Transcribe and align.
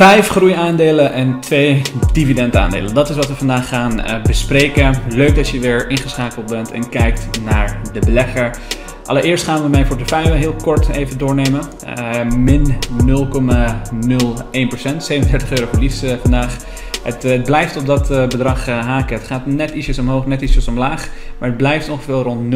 Vijf 0.00 0.28
groeiaandelen 0.28 1.12
en 1.12 1.40
twee 1.40 1.82
dividendaandelen. 2.12 2.94
Dat 2.94 3.08
is 3.10 3.16
wat 3.16 3.26
we 3.28 3.34
vandaag 3.34 3.68
gaan 3.68 4.00
uh, 4.00 4.22
bespreken. 4.22 4.94
Leuk 5.08 5.34
dat 5.34 5.48
je 5.48 5.60
weer 5.60 5.90
ingeschakeld 5.90 6.46
bent 6.46 6.70
en 6.70 6.88
kijkt 6.88 7.40
naar 7.44 7.80
de 7.92 8.00
belegger. 8.00 8.56
Allereerst 9.04 9.44
gaan 9.44 9.62
we 9.62 9.68
mijn 9.68 9.86
portefeuille 9.86 10.32
heel 10.32 10.54
kort 10.62 10.88
even 10.88 11.18
doornemen. 11.18 11.60
Uh, 11.98 12.30
min 12.36 12.76
0,01%, 13.06 14.96
37 14.96 15.50
euro 15.50 15.66
verlies 15.70 16.04
uh, 16.04 16.12
vandaag. 16.22 16.56
Het, 17.02 17.22
het, 17.22 17.42
blijft 17.42 17.76
op 17.76 17.86
dat 17.86 18.08
bedrag 18.08 18.66
haken. 18.66 19.16
Het 19.16 19.26
gaat 19.26 19.46
net 19.46 19.70
ietsjes 19.70 19.98
omhoog, 19.98 20.26
net 20.26 20.42
ietsjes 20.42 20.68
omlaag. 20.68 21.08
Maar 21.38 21.48
het 21.48 21.58
blijft 21.58 21.88
ongeveer 21.88 22.14
rond 22.14 22.54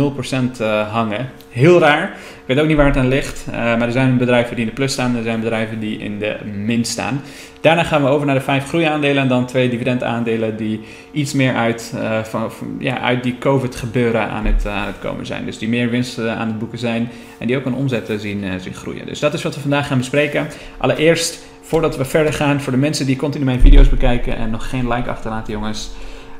0% 0.58 0.62
hangen. 0.90 1.30
Heel 1.50 1.78
raar. 1.78 2.02
Ik 2.12 2.42
weet 2.46 2.58
ook 2.58 2.66
niet 2.66 2.76
waar 2.76 2.86
het 2.86 2.96
aan 2.96 3.08
ligt. 3.08 3.46
Maar 3.50 3.82
er 3.82 3.92
zijn 3.92 4.16
bedrijven 4.16 4.56
die 4.56 4.64
in 4.64 4.70
de 4.70 4.76
plus 4.76 4.92
staan. 4.92 5.16
Er 5.16 5.22
zijn 5.22 5.40
bedrijven 5.40 5.80
die 5.80 5.98
in 5.98 6.18
de 6.18 6.36
min 6.64 6.84
staan. 6.84 7.22
Daarna 7.60 7.84
gaan 7.84 8.02
we 8.02 8.08
over 8.08 8.26
naar 8.26 8.34
de 8.34 8.40
vijf 8.40 8.68
groeiaandelen. 8.68 9.22
En 9.22 9.28
dan 9.28 9.46
twee 9.46 9.68
dividendaandelen 9.68 10.56
die 10.56 10.80
iets 11.12 11.32
meer 11.32 11.54
uit, 11.54 11.94
van, 12.22 12.50
ja, 12.78 13.00
uit 13.00 13.22
die 13.22 13.38
COVID 13.38 13.76
gebeuren 13.76 14.28
aan 14.28 14.46
het, 14.46 14.66
komen 15.00 15.26
zijn. 15.26 15.44
Dus 15.44 15.58
die 15.58 15.68
meer 15.68 15.90
winst 15.90 16.18
aan 16.18 16.48
het 16.48 16.58
boeken 16.58 16.78
zijn. 16.78 17.08
En 17.38 17.46
die 17.46 17.56
ook 17.56 17.64
een 17.64 17.74
omzet 17.74 18.12
zien, 18.18 18.60
zien 18.60 18.74
groeien. 18.74 19.06
Dus 19.06 19.20
dat 19.20 19.34
is 19.34 19.42
wat 19.42 19.54
we 19.54 19.60
vandaag 19.60 19.86
gaan 19.86 19.98
bespreken. 19.98 20.46
Allereerst, 20.78 21.42
voordat 21.64 21.96
we 21.96 22.04
verder 22.04 22.32
gaan, 22.32 22.60
voor 22.60 22.72
de 22.72 22.78
mensen 22.78 23.06
die 23.06 23.16
continu 23.16 23.44
mijn 23.44 23.60
video's 23.60 23.88
bekijken 23.88 24.36
en 24.36 24.50
nog 24.50 24.68
geen 24.68 24.88
like 24.88 25.10
achterlaten 25.10 25.52
jongens. 25.52 25.90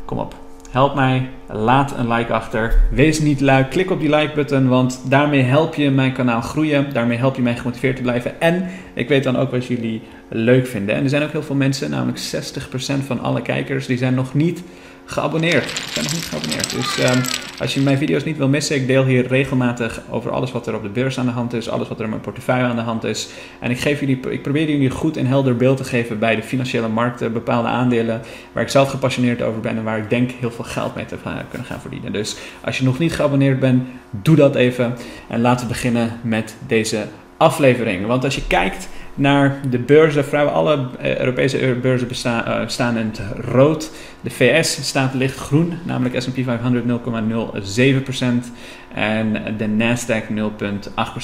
Kom 0.04 0.18
op, 0.18 0.34
Help 0.74 0.94
mij, 0.94 1.28
laat 1.48 1.98
een 1.98 2.08
like 2.08 2.32
achter. 2.32 2.80
Wees 2.90 3.20
niet 3.20 3.40
lui, 3.40 3.64
klik 3.64 3.90
op 3.90 4.00
die 4.00 4.16
like 4.16 4.34
button, 4.34 4.68
want 4.68 5.00
daarmee 5.08 5.42
help 5.42 5.74
je 5.74 5.90
mijn 5.90 6.12
kanaal 6.12 6.40
groeien. 6.40 6.92
Daarmee 6.92 7.18
help 7.18 7.36
je 7.36 7.42
mij 7.42 7.56
gemotiveerd 7.56 7.96
te 7.96 8.02
blijven. 8.02 8.40
En 8.40 8.68
ik 8.94 9.08
weet 9.08 9.24
dan 9.24 9.36
ook 9.36 9.50
wat 9.50 9.66
jullie 9.66 10.02
leuk 10.28 10.66
vinden. 10.66 10.94
En 10.94 11.02
er 11.02 11.08
zijn 11.08 11.22
ook 11.22 11.32
heel 11.32 11.42
veel 11.42 11.54
mensen, 11.54 11.90
namelijk 11.90 12.18
60% 12.18 13.06
van 13.06 13.20
alle 13.20 13.42
kijkers, 13.42 13.86
die 13.86 13.98
zijn 13.98 14.14
nog 14.14 14.34
niet 14.34 14.62
geabonneerd. 15.04 15.64
Ik 15.64 15.90
ben 15.94 16.02
nog 16.02 16.12
niet 16.12 16.24
geabonneerd. 16.24 16.70
Dus 16.70 16.98
um, 16.98 17.22
als 17.58 17.74
je 17.74 17.80
mijn 17.80 17.98
video's 17.98 18.24
niet 18.24 18.36
wil 18.36 18.48
missen, 18.48 18.76
ik 18.76 18.86
deel 18.86 19.04
hier 19.04 19.26
regelmatig 19.26 20.00
over 20.10 20.30
alles 20.30 20.52
wat 20.52 20.66
er 20.66 20.74
op 20.74 20.82
de 20.82 20.88
beurs 20.88 21.18
aan 21.18 21.26
de 21.26 21.32
hand 21.32 21.52
is, 21.52 21.68
alles 21.68 21.88
wat 21.88 21.98
er 21.98 22.04
in 22.04 22.10
mijn 22.10 22.22
portefeuille 22.22 22.64
aan 22.64 22.76
de 22.76 22.82
hand 22.82 23.04
is. 23.04 23.28
En 23.60 23.70
ik, 23.70 23.78
geef 23.78 24.00
jullie, 24.00 24.20
ik 24.30 24.42
probeer 24.42 24.70
jullie 24.70 24.90
goed 24.90 25.16
en 25.16 25.26
helder 25.26 25.56
beeld 25.56 25.76
te 25.76 25.84
geven 25.84 26.18
bij 26.18 26.36
de 26.36 26.42
financiële 26.42 26.88
markten, 26.88 27.32
bepaalde 27.32 27.68
aandelen 27.68 28.22
waar 28.52 28.62
ik 28.62 28.68
zelf 28.68 28.90
gepassioneerd 28.90 29.42
over 29.42 29.60
ben 29.60 29.76
en 29.76 29.84
waar 29.84 29.98
ik 29.98 30.10
denk 30.10 30.30
heel 30.30 30.50
veel 30.50 30.64
geld 30.64 30.94
mee 30.94 31.04
te 31.04 31.16
kunnen 31.48 31.66
gaan 31.66 31.80
verdienen. 31.80 32.12
Dus 32.12 32.36
als 32.64 32.78
je 32.78 32.84
nog 32.84 32.98
niet 32.98 33.12
geabonneerd 33.12 33.60
bent, 33.60 33.82
doe 34.10 34.36
dat 34.36 34.54
even. 34.54 34.96
En 35.28 35.40
laten 35.40 35.66
we 35.66 35.72
beginnen 35.72 36.20
met 36.22 36.56
deze 36.66 37.06
aflevering. 37.36 38.06
Want 38.06 38.24
als 38.24 38.34
je 38.34 38.46
kijkt 38.46 38.88
naar 39.14 39.60
de 39.70 39.78
beurzen. 39.78 40.24
Vrijwel 40.24 40.52
alle 40.52 40.86
eh, 40.98 41.18
Europese 41.18 41.76
beurzen 41.82 42.08
bestaan, 42.08 42.48
uh, 42.48 42.68
staan 42.68 42.96
in 42.96 43.06
het 43.06 43.20
rood. 43.50 43.90
De 44.20 44.30
VS 44.30 44.86
staat 44.86 45.14
lichtgroen, 45.14 45.72
namelijk 45.82 46.22
S&P 46.22 46.44
500 46.44 46.84
0,07% 48.44 48.52
en 48.94 49.56
de 49.56 49.66
Nasdaq 49.66 50.28
0,8%. 50.28 50.34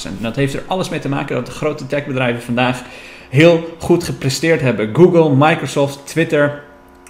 En 0.03 0.17
dat 0.19 0.35
heeft 0.35 0.53
er 0.53 0.63
alles 0.67 0.89
mee 0.89 0.99
te 0.99 1.09
maken 1.09 1.35
dat 1.35 1.45
de 1.45 1.51
grote 1.51 1.87
techbedrijven 1.87 2.41
vandaag 2.41 2.83
heel 3.29 3.75
goed 3.79 4.03
gepresteerd 4.03 4.61
hebben. 4.61 4.95
Google, 4.95 5.35
Microsoft, 5.35 6.07
Twitter, 6.07 6.63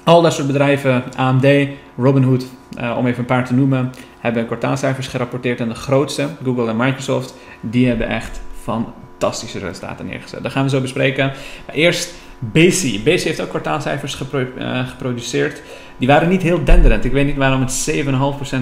al 0.03 0.21
dat 0.21 0.33
soort 0.33 0.47
bedrijven, 0.47 1.03
AMD, 1.15 1.67
Robinhood, 1.97 2.45
uh, 2.79 2.95
om 2.97 3.07
even 3.07 3.19
een 3.19 3.25
paar 3.25 3.45
te 3.45 3.53
noemen, 3.53 3.91
hebben 4.19 4.45
kwartaalcijfers 4.45 5.07
gerapporteerd. 5.07 5.59
En 5.59 5.69
de 5.69 5.75
grootste, 5.75 6.27
Google 6.43 6.69
en 6.69 6.77
Microsoft, 6.77 7.35
die 7.61 7.87
hebben 7.87 8.07
echt 8.07 8.41
van 8.61 8.93
fantastische 9.21 9.59
resultaten 9.59 10.05
neergezet. 10.05 10.43
Dat 10.43 10.51
gaan 10.51 10.63
we 10.63 10.69
zo 10.69 10.81
bespreken. 10.81 11.31
Eerst 11.71 12.13
BC. 12.39 13.03
BC 13.03 13.21
heeft 13.21 13.41
ook 13.41 13.49
kwartaalcijfers 13.49 14.21
uh, 14.33 14.87
geproduceerd. 14.87 15.61
Die 15.97 16.07
waren 16.07 16.29
niet 16.29 16.41
heel 16.41 16.63
denderend. 16.63 17.05
Ik 17.05 17.11
weet 17.11 17.25
niet 17.25 17.37
waarom 17.37 17.61
het 17.61 17.91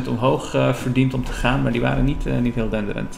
7,5% 0.03 0.09
omhoog 0.09 0.55
uh, 0.55 0.73
verdient 0.73 1.13
om 1.13 1.23
te 1.23 1.31
gaan, 1.31 1.61
maar 1.61 1.71
die 1.71 1.81
waren 1.81 2.05
niet, 2.05 2.25
uh, 2.27 2.37
niet 2.37 2.55
heel 2.55 2.69
denderend. 2.69 3.17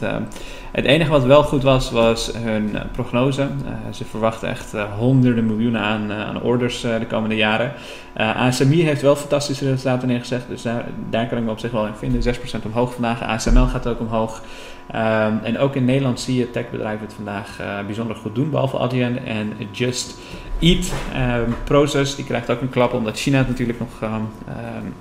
het 0.72 0.84
enige 0.84 1.10
wat 1.10 1.24
wel 1.24 1.42
goed 1.42 1.62
was, 1.62 1.90
was 1.90 2.32
hun 2.36 2.76
prognose. 2.92 3.48
ze 3.90 4.04
verwachten 4.04 4.48
echt 4.48 4.72
honderden 4.98 5.46
miljoenen 5.46 5.80
aan, 5.80 6.12
aan 6.12 6.42
orders 6.42 6.80
de 6.80 7.06
komende 7.08 7.36
jaren. 7.36 7.72
ASMI 8.16 8.82
heeft 8.82 9.02
wel 9.02 9.16
fantastische 9.16 9.64
resultaten 9.64 10.08
neergezet, 10.08 10.42
dus 10.48 10.62
daar, 10.62 10.84
daar 11.10 11.26
kan 11.28 11.38
ik 11.38 11.44
me 11.44 11.50
op 11.50 11.58
zich 11.58 11.70
wel 11.70 11.86
in 11.86 11.94
vinden. 11.94 12.34
6% 12.34 12.38
omhoog 12.64 12.92
vandaag. 12.92 13.22
ASML 13.22 13.66
gaat 13.66 13.86
ook 13.86 14.00
omhoog. 14.00 14.42
Um, 14.94 15.40
en 15.42 15.58
ook 15.58 15.74
in 15.74 15.84
Nederland 15.84 16.20
zie 16.20 16.38
je 16.38 16.50
techbedrijven 16.50 17.06
het 17.06 17.14
vandaag 17.14 17.60
uh, 17.60 17.86
bijzonder 17.86 18.16
goed 18.16 18.34
doen, 18.34 18.50
behalve 18.50 18.78
Adyen 18.78 19.26
en 19.26 19.52
Just 19.70 20.18
Eat. 20.58 20.92
Um, 21.16 21.54
Proces 21.64 22.14
die 22.14 22.24
krijgt 22.24 22.50
ook 22.50 22.60
een 22.60 22.68
klap 22.68 22.92
omdat 22.92 23.18
China 23.18 23.44
natuurlijk 23.48 23.78
nog, 23.78 24.02
um, 24.02 24.28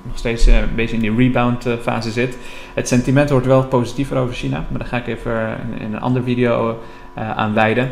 nog 0.02 0.18
steeds 0.18 0.48
uh, 0.48 0.60
een 0.60 0.76
beetje 0.76 0.96
in 0.96 1.02
die 1.02 1.16
rebound 1.16 1.68
uh, 1.68 1.74
fase 1.82 2.12
zit. 2.12 2.38
Het 2.74 2.88
sentiment 2.88 3.30
wordt 3.30 3.46
wel 3.46 3.64
positiever 3.64 4.18
over 4.18 4.36
China, 4.36 4.66
maar 4.70 4.80
daar 4.80 4.88
ga 4.88 4.98
ik 4.98 5.08
even 5.08 5.58
in, 5.64 5.82
in 5.82 5.94
een 5.94 6.02
andere 6.02 6.26
video 6.26 6.80
aan 7.16 7.54
wijden. 7.54 7.92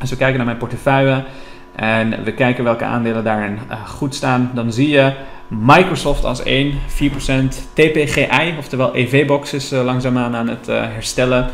Als 0.00 0.10
we 0.10 0.16
kijken 0.16 0.36
naar 0.36 0.46
mijn 0.46 0.58
portefeuille 0.58 1.24
en 1.74 2.24
we 2.24 2.32
kijken 2.32 2.64
welke 2.64 2.84
aandelen 2.84 3.24
daarin 3.24 3.58
goed 3.86 4.14
staan, 4.14 4.50
dan 4.54 4.72
zie 4.72 4.88
je 4.88 5.12
Microsoft 5.48 6.24
als 6.24 6.42
1, 6.42 6.72
4%. 6.72 6.74
TPGI, 7.72 8.54
oftewel 8.58 8.94
EV-box, 8.94 9.52
is 9.52 9.72
uh, 9.72 9.84
langzaamaan 9.84 10.36
aan 10.36 10.48
het 10.48 10.68
uh, 10.68 10.82
herstellen. 10.82 11.50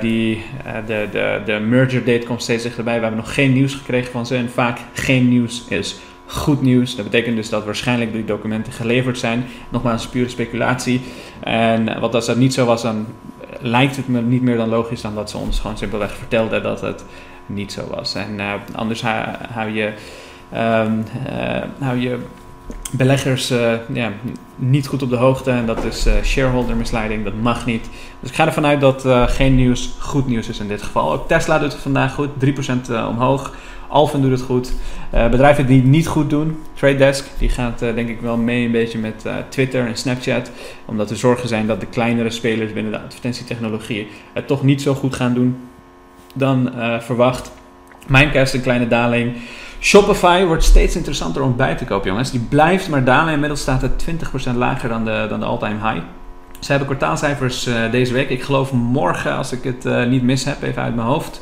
Die, 0.00 0.44
de, 0.86 1.08
de, 1.12 1.40
de 1.44 1.58
merger 1.58 2.04
date 2.04 2.26
komt 2.26 2.42
steeds 2.42 2.62
dichterbij. 2.62 2.94
We 2.94 3.00
hebben 3.00 3.20
nog 3.20 3.34
geen 3.34 3.52
nieuws 3.52 3.74
gekregen 3.74 4.12
van 4.12 4.26
ze. 4.26 4.36
En 4.36 4.50
vaak 4.50 4.78
geen 4.92 5.28
nieuws 5.28 5.64
is 5.68 6.00
goed 6.26 6.62
nieuws. 6.62 6.96
Dat 6.96 7.04
betekent 7.04 7.36
dus 7.36 7.48
dat 7.48 7.64
waarschijnlijk 7.64 8.12
die 8.12 8.24
documenten 8.24 8.72
geleverd 8.72 9.18
zijn. 9.18 9.44
Nogmaals, 9.68 10.08
pure 10.08 10.28
speculatie. 10.28 11.00
En 11.40 12.00
wat 12.00 12.14
als 12.14 12.26
dat 12.26 12.36
niet 12.36 12.54
zo 12.54 12.64
was, 12.64 12.82
dan 12.82 13.06
lijkt 13.60 13.96
het 13.96 14.08
me 14.08 14.20
niet 14.20 14.42
meer 14.42 14.56
dan 14.56 14.68
logisch 14.68 15.00
dan 15.00 15.14
dat 15.14 15.30
ze 15.30 15.38
ons 15.38 15.60
gewoon 15.60 15.78
simpelweg 15.78 16.12
vertelden 16.16 16.62
dat 16.62 16.80
het 16.80 17.04
niet 17.46 17.72
zo 17.72 17.82
was. 17.94 18.14
En 18.14 18.40
anders 18.74 19.02
hou 19.52 19.70
je, 19.70 19.92
um, 20.54 21.04
hou 21.78 21.98
je 21.98 22.18
beleggers 22.90 23.48
ja, 23.92 24.12
niet 24.56 24.86
goed 24.86 25.02
op 25.02 25.10
de 25.10 25.16
hoogte. 25.16 25.50
En 25.50 25.66
dat 25.66 25.84
is 25.84 26.06
shareholder 26.22 26.76
misleiding. 26.76 27.24
Dat 27.24 27.34
mag 27.34 27.66
niet. 27.66 27.88
Dus 28.20 28.30
ik 28.30 28.36
ga 28.36 28.46
ervan 28.46 28.66
uit 28.66 28.80
dat 28.80 29.04
geen 29.30 29.54
nieuws 29.54 29.94
goed 29.98 30.26
nieuws 30.26 30.48
is 30.48 30.60
in 30.60 30.68
dit 30.68 30.82
geval. 30.82 31.12
Ook 31.12 31.28
Tesla 31.28 31.58
doet 31.58 31.72
het 31.72 31.82
vandaag 31.82 32.14
goed. 32.14 32.30
3% 32.44 33.08
omhoog. 33.08 33.54
Alphen 33.88 34.22
doet 34.22 34.30
het 34.30 34.42
goed. 34.42 34.72
bedrijven 35.10 35.66
die 35.66 35.82
niet 35.82 36.06
goed 36.06 36.30
doen. 36.30 36.58
Trade 36.74 36.96
Desk 36.96 37.26
die 37.38 37.48
gaat 37.48 37.78
denk 37.78 38.08
ik 38.08 38.20
wel 38.20 38.36
mee 38.36 38.64
een 38.64 38.72
beetje 38.72 38.98
met 38.98 39.26
Twitter 39.48 39.86
en 39.86 39.96
Snapchat. 39.96 40.50
Omdat 40.84 41.10
er 41.10 41.16
zorgen 41.16 41.48
zijn 41.48 41.66
dat 41.66 41.80
de 41.80 41.86
kleinere 41.86 42.30
spelers 42.30 42.72
binnen 42.72 42.92
de 42.92 43.00
advertentietechnologie 43.00 44.08
het 44.32 44.46
toch 44.46 44.62
niet 44.62 44.82
zo 44.82 44.94
goed 44.94 45.14
gaan 45.14 45.34
doen 45.34 45.56
dan 46.32 46.72
verwacht. 47.00 47.52
Mindcast 48.06 48.54
een 48.54 48.62
kleine 48.62 48.88
daling. 48.88 49.36
Shopify 49.80 50.44
wordt 50.44 50.64
steeds 50.64 50.96
interessanter 50.96 51.42
om 51.42 51.56
bij 51.56 51.74
te 51.74 51.84
kopen, 51.84 52.10
jongens. 52.10 52.30
Die 52.30 52.40
blijft 52.40 52.88
maar 52.88 53.04
dalen. 53.04 53.32
Inmiddels 53.32 53.60
staat 53.60 53.82
het 53.82 54.06
20% 54.52 54.56
lager 54.56 54.88
dan 54.88 55.04
de, 55.04 55.26
dan 55.28 55.40
de 55.40 55.46
all-time 55.46 55.90
high. 55.90 56.04
Ze 56.60 56.70
hebben 56.70 56.88
kwartaalcijfers 56.88 57.68
uh, 57.68 57.90
deze 57.90 58.12
week. 58.12 58.28
Ik 58.28 58.42
geloof 58.42 58.72
morgen, 58.72 59.36
als 59.36 59.52
ik 59.52 59.64
het 59.64 59.84
uh, 59.84 60.06
niet 60.06 60.22
mis 60.22 60.44
heb, 60.44 60.62
even 60.62 60.82
uit 60.82 60.94
mijn 60.94 61.06
hoofd. 61.06 61.40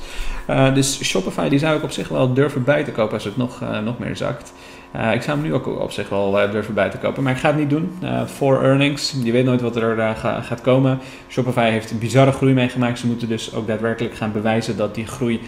Uh, 0.51 0.75
dus 0.75 1.05
Shopify 1.05 1.49
die 1.49 1.59
zou 1.59 1.77
ik 1.77 1.83
op 1.83 1.91
zich 1.91 2.09
wel 2.09 2.35
durven 2.35 2.65
bij 2.65 2.85
te 2.85 2.91
kopen 2.91 3.15
als 3.15 3.25
het 3.25 3.37
nog, 3.37 3.61
nog 3.85 3.99
meer 3.99 4.17
zakt. 4.17 4.53
Ik 4.93 5.23
zou 5.23 5.39
hem 5.39 5.47
nu 5.47 5.55
ook 5.55 5.67
op 5.67 5.93
zich 5.93 6.09
wel 6.09 6.33
durven 6.51 6.75
bij 6.75 6.91
te 6.91 6.99
kopen. 6.99 7.23
Maar 7.23 7.33
ik 7.33 7.39
ga 7.39 7.49
het 7.49 7.59
niet 7.59 7.71
doen. 7.71 7.93
voor 8.25 8.63
earnings. 8.63 9.15
Je 9.23 9.33
weet 9.33 9.45
nooit 9.45 9.61
wat 9.61 9.77
er 9.77 10.17
ga, 10.17 10.41
gaat 10.41 10.61
komen. 10.61 10.99
Shopify 11.29 11.71
heeft 11.71 11.91
een 11.91 11.99
bizarre 11.99 12.33
groei 12.33 12.53
meegemaakt. 12.53 12.99
Ze 12.99 13.07
moeten 13.07 13.29
dus 13.29 13.55
ook 13.55 13.67
daadwerkelijk 13.67 14.15
gaan 14.15 14.33
bewijzen 14.33 14.77
dat 14.77 14.95
die 14.95 15.07
groei 15.07 15.41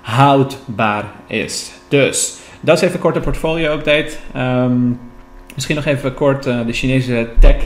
houdbaar 0.00 1.04
is. 1.26 1.70
Dus, 1.88 2.38
dat 2.60 2.76
is 2.76 2.88
even 2.88 3.00
korte 3.00 3.20
portfolio 3.20 3.72
update. 3.72 4.10
Um, 4.36 5.00
misschien 5.54 5.76
nog 5.76 5.84
even 5.84 6.14
kort, 6.14 6.42
de 6.42 6.72
Chinese 6.72 7.28
tech 7.38 7.56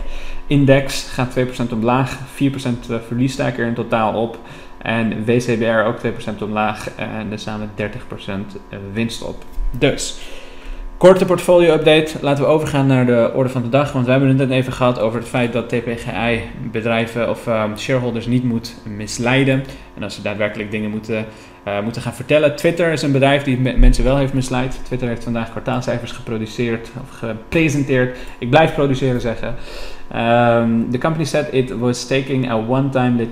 index 0.46 1.08
gaat 1.10 1.38
2% 1.68 1.72
omlaag, 1.72 2.18
4% 2.18 2.20
eh, 2.90 2.96
verlies 3.06 3.36
daar 3.36 3.58
in 3.58 3.74
totaal 3.74 4.22
op. 4.22 4.38
En 4.78 5.24
WCBR 5.24 5.86
ook 5.86 5.98
2% 6.38 6.42
omlaag 6.42 6.90
en 6.96 7.32
er 7.32 7.38
we 7.76 7.88
30% 8.56 8.78
winst 8.92 9.22
op. 9.22 9.44
Dus, 9.70 10.18
korte 11.02 11.24
portfolio 11.24 11.74
update. 11.74 12.12
Laten 12.20 12.44
we 12.44 12.50
overgaan 12.50 12.86
naar 12.86 13.06
de 13.06 13.30
orde 13.34 13.48
van 13.48 13.62
de 13.62 13.68
dag. 13.68 13.92
Want 13.92 14.04
we 14.04 14.10
hebben 14.10 14.28
het 14.28 14.38
net 14.38 14.50
even 14.50 14.72
gehad 14.72 15.00
over 15.00 15.18
het 15.18 15.28
feit 15.28 15.52
dat 15.52 15.68
TPGI 15.68 16.42
bedrijven 16.70 17.30
of 17.30 17.46
um, 17.46 17.78
shareholders 17.78 18.26
niet 18.26 18.44
moet 18.44 18.74
misleiden. 18.96 19.64
En 19.96 20.02
als 20.02 20.14
ze 20.14 20.22
daadwerkelijk 20.22 20.70
dingen 20.70 20.90
moeten 20.90 21.24
moeten 21.84 22.02
gaan 22.02 22.14
vertellen. 22.14 22.56
Twitter 22.56 22.92
is 22.92 23.02
een 23.02 23.12
bedrijf 23.12 23.42
die 23.42 23.58
mensen 23.58 24.04
wel 24.04 24.16
heeft 24.16 24.32
misleid. 24.32 24.80
Twitter 24.84 25.08
heeft 25.08 25.24
vandaag 25.24 25.50
kwartaalcijfers 25.50 26.12
geproduceerd 26.12 26.90
of 27.00 27.18
gepresenteerd. 27.18 28.18
Ik 28.38 28.50
blijf 28.50 28.74
produceren 28.74 29.20
zeggen. 29.20 29.54
Um, 30.12 30.90
the 30.90 30.98
company 30.98 31.24
said 31.24 31.54
it 31.54 31.78
was 31.78 32.04
taking 32.04 32.46
a 32.46 32.58
one-time 32.58 33.16
lit 33.16 33.30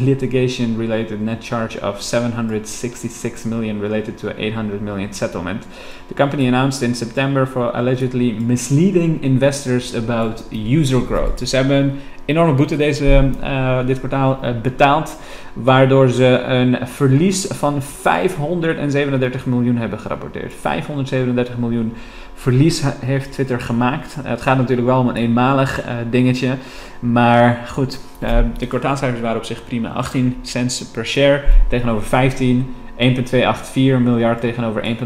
litigation-related 0.00 1.20
net 1.20 1.40
charge 1.40 1.76
of 1.78 2.00
766 2.00 3.44
million 3.44 3.80
related 3.80 4.16
to 4.18 4.28
an 4.28 4.38
800 4.38 4.82
million 4.82 5.12
settlement. 5.12 5.66
The 6.06 6.14
company 6.14 6.46
announced 6.46 6.82
in 6.82 6.94
September 6.94 7.44
for 7.44 7.72
allegedly 7.74 8.32
misleading 8.32 9.20
investors 9.24 9.94
about 9.94 10.44
user 10.52 11.00
growth. 11.00 11.38
Dus 11.38 11.50
ze 11.50 11.56
hebben 11.56 11.76
een 11.76 12.00
enorme 12.24 12.54
boete 12.54 12.76
deze, 12.76 13.30
uh, 13.42 13.86
dit 13.86 13.98
kwartaal 13.98 14.38
uh, 14.44 14.50
betaald, 14.62 15.16
waardoor 15.52 16.08
ze 16.08 16.24
een 16.46 16.86
verlies 16.86 17.46
van 17.46 17.82
537 17.82 19.46
miljoen 19.46 19.76
hebben 19.76 19.98
gerapporteerd. 19.98 20.52
537 20.60 21.56
miljoen 21.58 21.92
verlies 22.36 22.82
heeft 23.00 23.32
Twitter 23.32 23.60
gemaakt. 23.60 24.16
het 24.22 24.42
gaat 24.42 24.56
natuurlijk 24.56 24.86
wel 24.86 24.98
om 24.98 25.08
een 25.08 25.16
eenmalig 25.16 25.84
uh, 25.84 25.92
dingetje. 26.10 26.54
Maar 27.00 27.62
goed, 27.68 28.00
uh, 28.22 28.38
de 28.58 28.66
kwartaalcijfers 28.66 29.20
waren 29.20 29.36
op 29.36 29.44
zich 29.44 29.64
prima. 29.64 29.88
18 29.88 30.36
cents 30.42 30.84
per 30.84 31.06
share 31.06 31.42
tegenover 31.68 32.06
15. 32.06 32.74
1,284 32.96 33.98
miljard 33.98 34.40
tegenover 34.40 34.96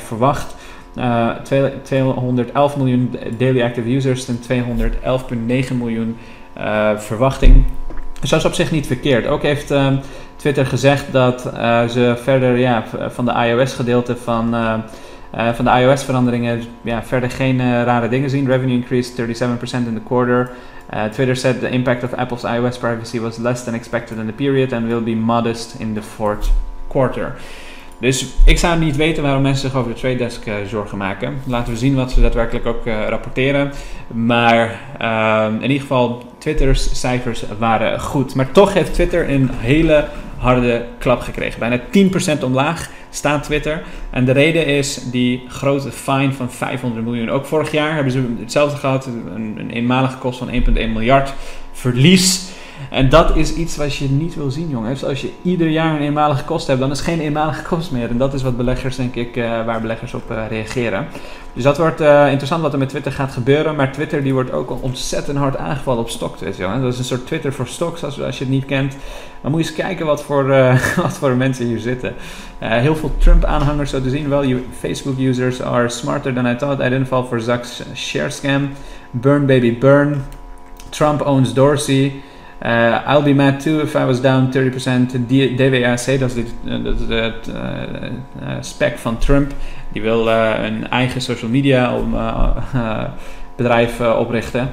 1,85 0.00 0.04
verwacht. 0.06 0.56
Uh, 0.98 1.30
211 1.82 2.76
miljoen 2.76 3.16
daily 3.38 3.62
active 3.62 3.94
users 3.94 4.28
en 4.28 4.38
211,9 5.70 5.76
miljoen 5.78 6.16
verwachting. 6.96 7.64
Dus 8.20 8.30
dat 8.30 8.38
is 8.38 8.46
op 8.46 8.54
zich 8.54 8.70
niet 8.70 8.86
verkeerd. 8.86 9.26
Ook 9.26 9.42
heeft 9.42 9.74
Twitter 10.36 10.66
gezegd 10.66 11.12
dat 11.12 11.40
ze 11.90 12.18
verder 12.22 12.56
ja, 12.56 12.84
van 13.08 13.24
de 13.24 13.32
iOS-gedeelte 13.32 14.16
van 14.16 14.54
uh, 15.34 15.52
van 15.52 15.64
de 15.64 15.70
iOS-veranderingen 15.70 16.62
ja, 16.82 17.02
verder 17.02 17.30
geen 17.30 17.60
uh, 17.60 17.82
rare 17.82 18.08
dingen 18.08 18.30
zien. 18.30 18.46
Revenue 18.46 18.74
increased 18.74 19.20
37% 19.20 19.22
in 19.72 19.94
the 19.94 20.00
quarter. 20.06 20.50
Twitter 21.12 21.36
said 21.36 21.60
the 21.60 21.68
impact 21.68 22.04
of 22.04 22.12
Apple's 22.12 22.42
iOS 22.42 22.78
privacy 22.78 23.20
was 23.20 23.38
less 23.38 23.64
than 23.64 23.74
expected 23.74 24.18
in 24.18 24.26
the 24.26 24.32
period 24.32 24.72
and 24.72 24.86
will 24.86 25.02
be 25.02 25.14
modest 25.14 25.74
in 25.78 25.94
the 25.94 26.02
fourth 26.02 26.50
quarter. 26.88 27.34
Dus 27.98 28.26
ik 28.44 28.58
zou 28.58 28.78
niet 28.78 28.96
weten 28.96 29.22
waarom 29.22 29.42
mensen 29.42 29.70
zich 29.70 29.78
over 29.78 29.92
de 29.92 30.00
trade 30.00 30.16
desk 30.16 30.46
uh, 30.46 30.54
zorgen 30.66 30.98
maken. 30.98 31.34
Laten 31.46 31.72
we 31.72 31.78
zien 31.78 31.94
wat 31.94 32.10
ze 32.10 32.20
daadwerkelijk 32.20 32.66
ook 32.66 32.84
rapporteren. 33.08 33.72
Maar 34.06 34.80
uh, 35.00 35.46
in 35.54 35.62
ieder 35.62 35.80
geval, 35.80 36.22
Twitter's 36.38 37.00
cijfers 37.00 37.44
waren 37.58 38.00
goed. 38.00 38.34
Maar 38.34 38.50
toch 38.50 38.72
heeft 38.72 38.94
Twitter 38.94 39.30
een 39.30 39.50
hele 39.52 40.08
harde 40.42 40.84
klap 40.98 41.20
gekregen. 41.20 41.58
Bijna 41.58 41.80
10% 42.38 42.44
omlaag 42.44 42.90
staat 43.10 43.42
Twitter. 43.42 43.82
En 44.10 44.24
de 44.24 44.32
reden 44.32 44.66
is 44.66 45.10
die 45.10 45.42
grote 45.48 45.92
fine 45.92 46.32
van 46.32 46.50
500 46.50 47.04
miljoen. 47.04 47.30
Ook 47.30 47.46
vorig 47.46 47.70
jaar 47.70 47.94
hebben 47.94 48.12
ze 48.12 48.34
hetzelfde 48.40 48.76
gehad. 48.76 49.06
Een, 49.06 49.54
een 49.58 49.70
eenmalige 49.70 50.18
kost 50.18 50.38
van 50.38 50.50
1,1 50.50 50.72
miljard 50.72 51.34
verlies. 51.72 52.50
En 52.90 53.08
dat 53.08 53.36
is 53.36 53.54
iets 53.54 53.76
wat 53.76 53.96
je 53.96 54.08
niet 54.08 54.34
wil 54.34 54.50
zien, 54.50 54.68
jongens. 54.68 55.04
Als 55.04 55.20
je 55.20 55.32
ieder 55.42 55.68
jaar 55.68 55.94
een 55.94 56.06
eenmalige 56.06 56.44
kost 56.44 56.66
hebt, 56.66 56.80
dan 56.80 56.90
is 56.90 57.00
geen 57.00 57.20
eenmalige 57.20 57.62
kost 57.62 57.90
meer. 57.90 58.10
En 58.10 58.18
dat 58.18 58.34
is 58.34 58.42
wat 58.42 58.56
beleggers, 58.56 58.96
denk 58.96 59.14
ik, 59.14 59.36
uh, 59.36 59.64
waar 59.64 59.80
beleggers 59.80 60.14
op 60.14 60.30
uh, 60.30 60.42
reageren. 60.48 61.06
Dus 61.54 61.62
dat 61.62 61.78
wordt 61.78 62.00
uh, 62.00 62.26
interessant 62.28 62.62
wat 62.62 62.72
er 62.72 62.78
met 62.78 62.88
Twitter 62.88 63.12
gaat 63.12 63.32
gebeuren. 63.32 63.76
Maar 63.76 63.92
Twitter 63.92 64.22
die 64.22 64.32
wordt 64.32 64.52
ook 64.52 64.82
ontzettend 64.82 65.38
hard 65.38 65.56
aangevallen 65.56 66.02
op. 66.02 66.10
Jongens. 66.56 66.82
Dat 66.82 66.92
is 66.92 66.98
een 66.98 67.04
soort 67.04 67.26
Twitter 67.26 67.52
voor 67.52 67.66
stocks, 67.66 68.04
als, 68.04 68.22
als 68.22 68.38
je 68.38 68.44
het 68.44 68.52
niet 68.52 68.64
kent. 68.64 68.96
Dan 69.42 69.50
moet 69.50 69.60
je 69.60 69.66
eens 69.66 69.76
kijken 69.76 70.06
wat 70.06 70.22
voor, 70.22 70.46
wat 71.02 71.18
voor 71.18 71.36
mensen 71.36 71.66
hier 71.66 71.78
zitten. 71.78 72.14
heel 72.58 72.96
veel 72.96 73.10
Trump-aanhangers, 73.18 73.90
zo 73.90 74.00
te 74.00 74.10
zien. 74.10 74.28
Wel, 74.28 74.44
Facebook-users 74.78 75.62
are 75.62 75.88
smarter 75.88 76.34
than 76.34 76.46
I 76.46 76.56
thought. 76.56 76.80
I 76.80 76.88
didn't 76.88 77.06
fall 77.06 77.24
for 77.24 77.40
Zuck's 77.40 77.82
share 77.94 78.30
scam. 78.30 78.68
Burn 79.10 79.46
baby 79.46 79.78
burn. 79.78 80.24
Trump 80.90 81.26
owns 81.26 81.54
Dorsey. 81.54 82.12
I'll 83.06 83.22
be 83.22 83.34
mad 83.34 83.60
too 83.60 83.80
if 83.80 83.94
I 83.94 84.04
was 84.04 84.20
down 84.20 84.50
30%. 84.50 85.26
DWAC, 85.26 86.18
dat 86.18 86.36
is, 86.36 86.44
het 87.08 87.50
spec 88.60 88.98
van 88.98 89.18
Trump. 89.18 89.52
Die 89.92 90.02
wil 90.02 90.28
een 90.28 90.88
eigen 90.88 91.20
social 91.20 91.50
media 91.50 91.96
om, 91.96 92.14
bedrijf 93.56 94.00
oprichten. 94.00 94.70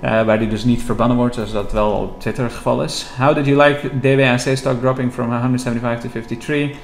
waar 0.00 0.38
die 0.38 0.48
dus 0.48 0.64
niet 0.64 0.82
verbannen 0.82 1.16
wordt, 1.16 1.34
zoals 1.34 1.52
dat 1.52 1.72
wel 1.72 1.90
op 1.90 2.20
Twitter 2.20 2.44
het 2.44 2.52
geval 2.52 2.82
is. 2.82 3.06
How 3.18 3.34
did 3.34 3.46
you 3.46 3.62
like 3.62 4.00
DWAC 4.00 4.56
stock 4.56 4.80
dropping 4.80 5.12
from 5.12 5.30
175 5.30 6.00
to 6.00 6.08
53? 6.08 6.76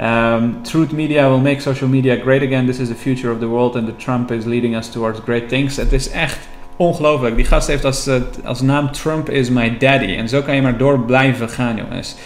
Um, 0.00 0.62
Truth 0.62 0.92
Media 0.92 1.28
will 1.28 1.40
make 1.40 1.60
social 1.60 1.88
media 1.88 2.16
great 2.16 2.42
again. 2.42 2.66
This 2.66 2.78
is 2.78 2.88
the 2.88 2.94
future 2.94 3.32
of 3.32 3.38
the 3.38 3.46
world 3.46 3.76
and 3.76 3.86
the 3.86 3.96
Trump 3.96 4.30
is 4.30 4.44
leading 4.44 4.76
us 4.76 4.90
towards 4.90 5.20
great 5.24 5.48
things. 5.48 5.76
Het 5.76 5.92
is 5.92 6.10
echt 6.10 6.38
Ongelooflijk. 6.76 7.36
Die 7.36 7.44
gast 7.44 7.66
heeft 7.66 7.84
als, 7.84 8.08
als 8.44 8.60
naam 8.60 8.92
Trump 8.92 9.30
is 9.30 9.50
my 9.50 9.76
daddy. 9.78 10.14
En 10.14 10.28
zo 10.28 10.42
kan 10.42 10.54
je 10.54 10.62
maar 10.62 10.76
door 10.76 11.00
blijven 11.00 11.48
gaan, 11.48 11.76
jongens. 11.76 12.16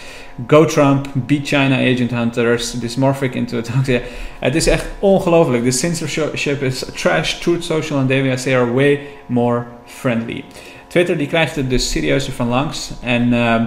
Go 0.47 0.65
Trump, 0.65 1.07
beat 1.13 1.47
China 1.47 1.75
agent 1.75 2.11
hunters, 2.11 2.71
dysmorphic 2.71 3.33
into 3.33 3.57
it. 3.57 3.69
Het 4.39 4.55
is 4.55 4.67
echt 4.67 4.85
ongelooflijk. 4.99 5.63
The 5.63 5.71
censorship 5.71 6.61
is 6.61 6.85
trash. 6.95 7.33
Truth 7.33 7.63
Social 7.63 7.99
en 7.99 8.07
DWAC 8.07 8.53
are 8.53 8.73
way 8.73 8.99
more 9.25 9.65
friendly. 9.85 10.43
Twitter 10.87 11.17
die 11.17 11.27
krijgt 11.27 11.55
het 11.55 11.69
dus 11.69 11.91
serieuzer 11.91 12.33
van 12.33 12.47
langs. 12.47 12.91
En... 13.01 13.33
Uh, 13.33 13.65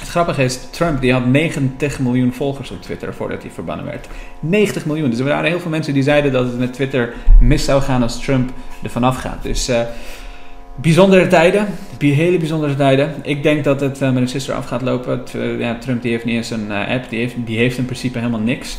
het 0.00 0.08
grappige 0.08 0.44
is, 0.44 0.58
Trump 0.70 1.00
die 1.00 1.12
had 1.12 1.26
90 1.26 1.98
miljoen 1.98 2.32
volgers 2.32 2.70
op 2.70 2.82
Twitter 2.82 3.14
voordat 3.14 3.42
hij 3.42 3.50
verbannen 3.50 3.86
werd. 3.86 4.08
90 4.40 4.86
miljoen. 4.86 5.10
Dus 5.10 5.18
er 5.18 5.24
waren 5.24 5.50
heel 5.50 5.60
veel 5.60 5.70
mensen 5.70 5.94
die 5.94 6.02
zeiden 6.02 6.32
dat 6.32 6.44
het 6.44 6.58
met 6.58 6.72
Twitter 6.72 7.14
mis 7.40 7.64
zou 7.64 7.82
gaan 7.82 8.02
als 8.02 8.20
Trump 8.20 8.50
er 8.82 8.90
vanaf 8.90 9.16
gaat. 9.16 9.42
Dus 9.42 9.68
uh, 9.68 9.80
bijzondere 10.80 11.26
tijden. 11.26 11.66
Hele 11.98 12.38
bijzondere 12.38 12.74
tijden. 12.74 13.14
Ik 13.22 13.42
denk 13.42 13.64
dat 13.64 13.80
het 13.80 14.02
uh, 14.02 14.12
met 14.12 14.22
een 14.22 14.28
sister 14.28 14.54
af 14.54 14.66
gaat 14.66 14.82
lopen. 14.82 15.22
Uh, 15.36 15.60
ja, 15.60 15.78
Trump 15.78 16.02
die 16.02 16.10
heeft 16.10 16.24
niet 16.24 16.36
eens 16.36 16.50
een 16.50 16.72
app. 16.72 17.08
Die 17.08 17.18
heeft, 17.18 17.34
die 17.36 17.58
heeft 17.58 17.78
in 17.78 17.84
principe 17.84 18.18
helemaal 18.18 18.40
niks. 18.40 18.78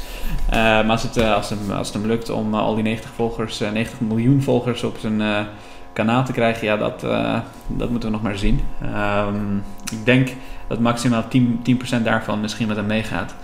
maar 0.49 0.89
als 0.89 1.03
het, 1.03 1.17
als, 1.17 1.49
hem, 1.49 1.71
als 1.71 1.87
het 1.87 1.97
hem 1.97 2.05
lukt 2.05 2.29
om 2.29 2.53
al 2.53 2.75
die 2.75 2.83
90 2.83 3.11
volgers, 3.15 3.59
90 3.59 3.99
miljoen 3.99 4.41
volgers 4.41 4.83
op 4.83 4.97
zijn 4.99 5.21
kanaal 5.93 6.25
te 6.25 6.31
krijgen, 6.31 6.67
ja, 6.67 6.77
dat, 6.77 6.99
dat 7.67 7.89
moeten 7.89 8.09
we 8.09 8.15
nog 8.15 8.21
maar 8.21 8.37
zien. 8.37 8.61
Um, 9.27 9.63
ik 9.91 10.05
denk 10.05 10.29
dat 10.67 10.79
maximaal 10.79 11.23
10%, 11.23 11.27
10 11.63 11.79
daarvan 12.03 12.41
misschien 12.41 12.67
met 12.67 12.77
hem 12.77 12.85
meegaat. 12.85 13.35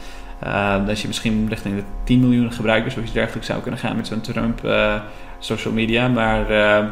Uh, 0.43 0.85
dat 0.85 0.99
je 0.99 1.07
misschien 1.07 1.45
richting 1.49 1.75
de 1.75 1.83
10 2.03 2.19
miljoen 2.19 2.51
gebruikers 2.51 2.97
of 2.97 3.03
iets 3.03 3.11
dergelijks 3.11 3.47
zou 3.47 3.61
kunnen 3.61 3.79
gaan 3.79 3.95
met 3.95 4.07
zo'n 4.07 4.21
Trump 4.21 4.65
uh, 4.65 4.95
social 5.39 5.73
media. 5.73 6.07
Maar 6.07 6.51
uh, 6.51 6.85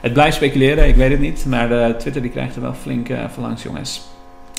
het 0.00 0.12
blijft 0.12 0.36
speculeren, 0.36 0.88
ik 0.88 0.96
weet 0.96 1.10
het 1.10 1.20
niet. 1.20 1.46
Maar 1.46 1.96
Twitter 1.96 2.22
die 2.22 2.30
krijgt 2.30 2.56
er 2.56 2.62
wel 2.62 2.74
flink 2.74 3.08
van 3.28 3.42
langs, 3.42 3.62
jongens. 3.62 4.16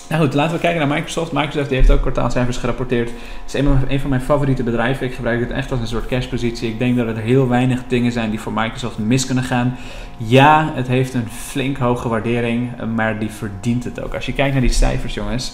Nou 0.09 0.21
goed, 0.21 0.33
laten 0.33 0.56
we 0.56 0.62
kijken 0.62 0.88
naar 0.88 0.97
Microsoft. 0.97 1.31
Microsoft 1.31 1.68
die 1.68 1.77
heeft 1.77 1.91
ook 1.91 2.01
kwartaalcijfers 2.01 2.57
gerapporteerd. 2.57 3.09
Het 3.09 3.53
is 3.53 3.53
een, 3.53 4.00
van 4.00 4.09
mijn 4.09 4.21
favoriete 4.21 4.63
bedrijven. 4.63 5.06
Ik 5.06 5.13
gebruik 5.13 5.39
het 5.39 5.51
echt 5.51 5.71
als 5.71 5.80
een 5.80 5.88
soort 5.88 6.06
cashpositie. 6.06 6.69
Ik 6.69 6.80
denk 6.80 6.97
dat 6.97 7.07
er 7.07 7.18
heel 7.18 7.47
weinig 7.47 7.83
dingen 7.88 8.12
zijn 8.12 8.30
die 8.30 8.39
voor 8.39 8.53
Microsoft 8.53 8.97
mis 8.97 9.25
kunnen 9.25 9.44
gaan. 9.44 9.78
Ja, 10.18 10.71
het 10.75 10.87
heeft 10.87 11.14
een 11.14 11.28
flink 11.30 11.78
hoge 11.78 12.07
waardering, 12.07 12.69
maar 12.95 13.19
die 13.19 13.30
verdient 13.30 13.83
het 13.83 14.04
ook. 14.04 14.14
Als 14.14 14.25
je 14.25 14.33
kijkt 14.33 14.52
naar 14.52 14.61
die 14.61 14.71
cijfers, 14.71 15.14
jongens. 15.14 15.54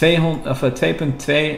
2,2 0.00 0.08
eh, 1.26 1.52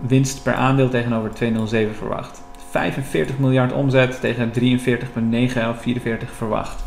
winst 0.00 0.42
per 0.42 0.54
aandeel 0.54 0.88
tegenover 0.88 1.30
2,07 1.30 1.96
verwacht. 1.98 2.42
45 2.70 3.38
miljard 3.38 3.72
omzet 3.72 4.20
tegen 4.20 4.52
43,9 4.60 5.68
of 5.68 5.80
44 5.80 6.30
verwacht. 6.32 6.82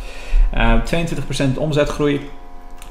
Uh, 0.53 0.71
eh, 0.71 0.81
22% 1.53 1.57
omzetgroei 1.57 2.21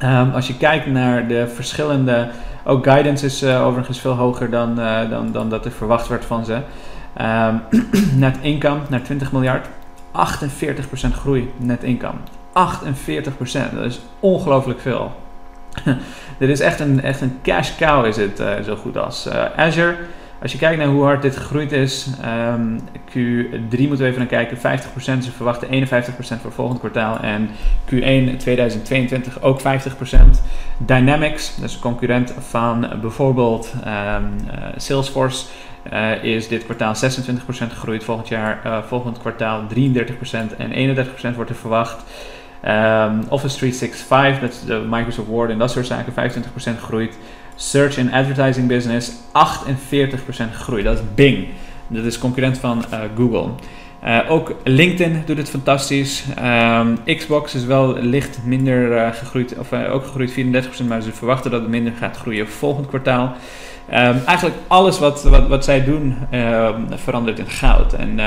Um, 0.05 0.31
als 0.31 0.47
je 0.47 0.57
kijkt 0.57 0.87
naar 0.87 1.29
de 1.29 1.49
verschillende. 1.49 2.29
Ook 2.64 2.85
guidance 2.85 3.26
is 3.26 3.43
uh, 3.43 3.67
overigens 3.67 4.00
veel 4.00 4.12
hoger 4.12 4.50
dan, 4.50 4.81
uh, 4.81 5.11
dan, 5.11 5.33
dan 5.33 5.49
dat 5.49 5.64
er 5.64 5.71
verwacht 5.71 6.09
werd 6.09 6.25
van 6.25 6.45
ze. 6.45 6.61
Um, 7.21 7.62
net 8.25 8.37
income 8.41 8.81
naar 8.88 9.02
20 9.02 9.33
miljard. 9.33 9.67
48% 9.67 9.71
groei 11.12 11.52
net 11.57 11.83
income. 11.83 12.19
48%, 12.50 13.75
dat 13.75 13.85
is 13.85 14.00
ongelooflijk 14.21 14.81
veel. 14.81 15.12
Dit 16.38 16.49
is 16.57 16.61
echt 16.61 16.81
een, 16.81 17.02
echt 17.02 17.21
een 17.21 17.38
cash 17.43 17.76
cow, 17.79 18.07
is 18.07 18.17
het 18.17 18.41
uh, 18.41 18.61
zo 18.61 18.76
goed 18.76 18.97
als. 18.97 19.29
Azure 19.57 19.97
als 20.43 20.52
je 20.52 20.59
kijkt 20.59 20.79
naar 20.79 20.88
hoe 20.88 21.05
hard 21.05 21.23
dit 21.23 21.37
gegroeid 21.37 21.73
is, 21.73 22.07
um, 22.55 22.81
Q3 23.09 23.79
moeten 23.79 23.99
we 23.99 24.05
even 24.05 24.19
naar 24.19 24.26
kijken, 24.26 24.57
50%, 24.57 24.61
ze 25.00 25.33
verwachten 25.37 25.69
51% 25.69 25.88
voor 25.88 26.26
het 26.26 26.55
volgende 26.55 26.81
kwartaal 26.81 27.19
en 27.19 27.49
Q1 27.91 28.37
2022 28.37 29.43
ook 29.43 29.61
50%. 29.61 29.64
Dynamics, 30.79 31.57
een 31.62 31.81
concurrent 31.81 32.35
van 32.38 32.88
bijvoorbeeld 33.00 33.73
um, 33.75 33.91
uh, 34.47 34.64
Salesforce, 34.76 35.47
is 36.23 36.49
dit 36.49 36.64
kwartaal 36.64 36.95
26% 36.95 36.99
gegroeid, 37.49 38.05
volgend 38.05 38.29
jaar, 38.29 38.85
volgend 38.87 39.19
kwartaal 39.19 39.62
33% 39.75 40.57
en 40.59 40.97
31% 41.33 41.35
wordt 41.35 41.50
er 41.50 41.57
verwacht. 41.57 42.05
Um, 42.64 43.25
Office 43.28 43.57
365, 43.57 44.40
dat 44.40 44.50
is 44.50 44.61
de 44.64 44.87
Microsoft 44.90 45.28
Word 45.28 45.50
en 45.50 45.59
dat 45.59 45.71
soort 45.71 45.87
zaken, 45.87 46.12
25% 46.12 46.81
groeit. 46.83 47.16
search 47.57 47.99
and 47.99 48.12
advertising 48.12 48.69
business 48.69 49.12
48% 49.33 50.52
groei. 50.52 50.83
Dat 50.83 50.99
is 50.99 51.04
Bing. 51.14 51.49
Dat 51.87 52.04
is 52.04 52.19
concurrent 52.19 52.59
van 52.59 52.85
Google. 53.16 53.50
Uh, 54.04 54.19
ook 54.28 54.54
LinkedIn 54.64 55.23
doet 55.26 55.37
het 55.37 55.50
fantastisch. 55.50 56.25
Um, 56.42 56.99
Xbox 57.04 57.54
is 57.54 57.64
wel 57.64 57.97
licht 57.97 58.38
minder 58.45 58.92
uh, 58.92 59.12
gegroeid, 59.12 59.59
of 59.59 59.73
ook 59.73 60.04
gegroeid 60.04 60.33
34%, 60.33 60.87
maar 60.88 61.00
ze 61.00 61.12
verwachten 61.12 61.50
dat 61.50 61.61
het 61.61 61.71
minder 61.71 61.92
gaat 61.99 62.16
groeien 62.16 62.49
volgend 62.49 62.87
kwartaal. 62.87 63.25
Um, 63.90 64.21
eigenlijk 64.26 64.57
alles 64.66 64.99
wat, 64.99 65.23
wat, 65.23 65.49
wat 65.49 65.64
zij 65.64 65.85
doen 65.85 66.16
ehm, 66.31 66.81
verandert 66.90 67.38
in 67.38 67.49
goud. 67.49 67.92
En 67.92 68.19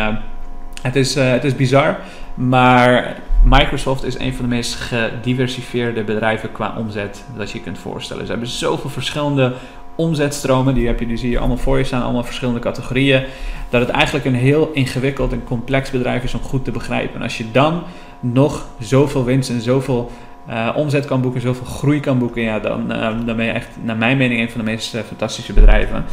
het, 0.85 0.95
is, 0.95 1.15
het 1.15 1.43
is 1.43 1.55
bizar, 1.55 1.97
maar 2.35 3.15
Microsoft 3.43 4.03
is 4.03 4.19
een 4.19 4.33
van 4.33 4.45
de 4.49 4.55
meest 4.55 4.75
gediversifieerde 4.75 6.03
bedrijven 6.03 6.51
qua 6.51 6.75
omzet 6.77 7.23
dat 7.37 7.51
je 7.51 7.61
kunt 7.61 7.77
voorstellen. 7.77 8.25
Ze 8.25 8.31
hebben 8.31 8.49
zoveel 8.49 8.89
verschillende 8.89 9.53
omzetstromen, 9.95 10.73
die, 10.73 10.87
heb 10.87 10.99
je, 10.99 11.07
die 11.07 11.17
zie 11.17 11.29
je 11.29 11.39
allemaal 11.39 11.57
voor 11.57 11.77
je 11.77 11.83
staan, 11.83 12.03
allemaal 12.03 12.23
verschillende 12.23 12.59
categorieën. 12.59 13.23
Dat 13.69 13.81
het 13.81 13.89
eigenlijk 13.89 14.25
een 14.25 14.35
heel 14.35 14.71
ingewikkeld 14.73 15.31
en 15.31 15.43
complex 15.43 15.91
bedrijf 15.91 16.23
is 16.23 16.33
om 16.33 16.41
goed 16.41 16.63
te 16.63 16.71
begrijpen. 16.71 17.15
En 17.15 17.21
als 17.21 17.37
je 17.37 17.51
dan 17.51 17.83
nog 18.19 18.67
zoveel 18.79 19.23
winst 19.23 19.49
en 19.49 19.61
zoveel 19.61 20.11
uh, 20.49 20.69
omzet 20.75 21.05
kan 21.05 21.21
boeken, 21.21 21.41
zoveel 21.41 21.65
groei 21.65 21.99
kan 21.99 22.19
boeken, 22.19 22.41
ja, 22.41 22.59
dan, 22.59 22.91
uh, 22.91 23.01
dan 23.25 23.35
ben 23.35 23.45
je 23.45 23.51
echt, 23.51 23.67
naar 23.81 23.97
mijn 23.97 24.17
mening, 24.17 24.41
een 24.41 24.49
van 24.49 24.65
de 24.65 24.71
meest 24.71 24.97
fantastische 25.07 25.53
bedrijven. 25.53 26.05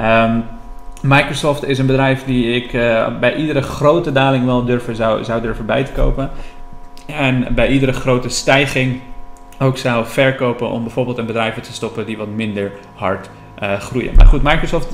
Um, 0.00 0.44
Microsoft 1.02 1.64
is 1.64 1.78
een 1.78 1.86
bedrijf 1.86 2.24
die 2.24 2.54
ik 2.54 2.70
bij 3.20 3.34
iedere 3.34 3.62
grote 3.62 4.12
daling 4.12 4.44
wel 4.44 4.64
durven, 4.64 4.96
zou, 4.96 5.24
zou 5.24 5.40
durven 5.40 5.66
bij 5.66 5.84
te 5.84 5.92
kopen. 5.92 6.30
En 7.06 7.54
bij 7.54 7.68
iedere 7.68 7.92
grote 7.92 8.28
stijging 8.28 9.00
ook 9.58 9.78
zou 9.78 10.06
verkopen 10.06 10.70
om 10.70 10.82
bijvoorbeeld 10.82 11.18
in 11.18 11.26
bedrijven 11.26 11.62
te 11.62 11.72
stoppen 11.72 12.06
die 12.06 12.16
wat 12.16 12.28
minder 12.28 12.72
hard 12.94 13.30
uh, 13.62 13.78
groeien. 13.78 14.14
Maar 14.16 14.26
goed, 14.26 14.42
Microsoft, 14.42 14.88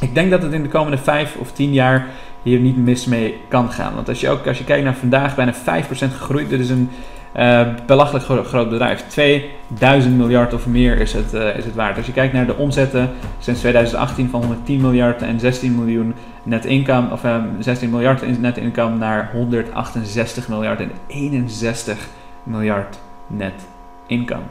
ik 0.00 0.14
denk 0.14 0.30
dat 0.30 0.42
het 0.42 0.52
in 0.52 0.62
de 0.62 0.68
komende 0.68 0.98
5 0.98 1.36
of 1.36 1.52
10 1.52 1.72
jaar 1.72 2.06
hier 2.42 2.58
niet 2.58 2.76
mis 2.76 3.06
mee 3.06 3.40
kan 3.48 3.70
gaan. 3.70 3.94
Want 3.94 4.08
als 4.08 4.20
je 4.20 4.28
ook 4.28 4.46
als 4.46 4.58
je 4.58 4.64
kijkt 4.64 4.84
naar 4.84 4.94
vandaag, 4.94 5.34
bijna 5.34 5.54
5% 5.54 5.58
gegroeid. 5.88 6.50
Dit 6.50 6.60
is 6.60 6.70
een 6.70 6.90
uh, 7.36 7.68
belachelijk 7.86 8.24
groot, 8.46 8.70
bedrijf. 8.70 9.06
2000 9.08 10.16
miljard 10.16 10.54
of 10.54 10.66
meer 10.66 11.00
is 11.00 11.12
het, 11.12 11.34
uh, 11.34 11.56
is 11.56 11.64
het 11.64 11.74
waard. 11.74 11.96
Als 11.96 12.06
je 12.06 12.12
kijkt 12.12 12.32
naar 12.32 12.46
de 12.46 12.56
omzetten 12.56 13.10
sinds 13.38 13.60
2018 13.60 14.30
van 14.30 14.40
110 14.40 14.80
miljard 14.80 15.22
en 15.22 15.40
16 15.40 15.74
miljoen 15.74 16.14
net 16.42 16.66
of 17.12 17.20
16 17.58 17.90
miljard 17.90 18.38
net 18.38 18.56
income 18.56 18.96
naar 18.96 19.30
168 19.32 20.48
miljard 20.48 20.80
en 20.80 20.90
61 21.06 22.08
miljard 22.42 22.98
net 23.26 23.66
income. 24.06 24.42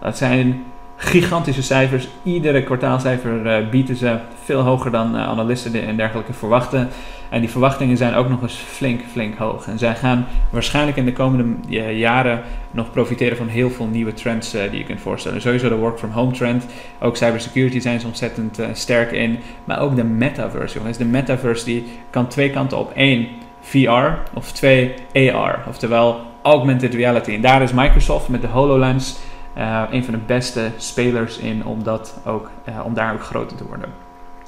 Dat 0.00 0.16
zijn 0.16 0.64
gigantische 0.96 1.62
cijfers. 1.62 2.08
Iedere 2.22 2.62
kwartaalcijfer 2.62 3.60
uh, 3.60 3.68
bieden 3.68 3.96
ze 3.96 4.18
veel 4.44 4.60
hoger 4.60 4.90
dan 4.90 5.14
uh, 5.14 5.28
analisten 5.28 5.86
en 5.86 5.96
dergelijke 5.96 6.32
verwachten. 6.32 6.88
En 7.28 7.40
die 7.40 7.50
verwachtingen 7.50 7.96
zijn 7.96 8.14
ook 8.14 8.28
nog 8.28 8.42
eens 8.42 8.54
flink, 8.54 9.00
flink 9.10 9.36
hoog. 9.38 9.66
En 9.66 9.78
zij 9.78 9.94
gaan 9.94 10.26
waarschijnlijk 10.50 10.96
in 10.96 11.04
de 11.04 11.12
komende 11.12 11.44
uh, 11.68 11.98
jaren 11.98 12.42
nog 12.70 12.90
profiteren 12.90 13.36
van 13.36 13.48
heel 13.48 13.70
veel 13.70 13.86
nieuwe 13.86 14.12
trends 14.12 14.50
die 14.50 14.78
je 14.78 14.84
kunt 14.84 15.00
voorstellen. 15.00 15.40
Sowieso 15.40 15.68
de 15.68 15.74
work 15.74 15.98
from 15.98 16.10
home 16.10 16.32
trend. 16.32 16.66
Ook 17.00 17.16
cybersecurity 17.16 17.80
zijn 17.80 18.00
ze 18.00 18.06
ontzettend 18.06 18.60
sterk 18.72 19.12
in. 19.12 19.38
Maar 19.64 19.80
ook 19.80 19.96
de 19.96 20.04
metaverse, 20.04 20.78
jongens. 20.78 20.98
De 20.98 21.04
metaverse 21.04 21.64
die 21.64 21.84
kan 22.10 22.26
twee 22.26 22.50
kanten 22.50 22.78
op. 22.78 22.92
één 22.94 23.28
VR 23.60 24.08
of 24.34 24.52
twee 24.52 24.94
AR. 25.12 25.64
Oftewel 25.68 26.20
augmented 26.42 26.94
reality. 26.94 27.34
En 27.34 27.40
daar 27.40 27.62
is 27.62 27.72
Microsoft 27.72 28.28
met 28.28 28.40
de 28.40 28.46
HoloLens 28.46 29.18
uh, 29.58 29.82
een 29.90 30.04
van 30.04 30.14
de 30.14 30.20
beste 30.26 30.70
spelers 30.76 31.38
in 31.38 31.66
om, 31.66 31.82
dat 31.82 32.20
ook, 32.24 32.50
uh, 32.68 32.84
om 32.84 32.94
daar 32.94 33.14
ook 33.14 33.22
groter 33.22 33.56
te 33.56 33.66
worden. 33.66 33.88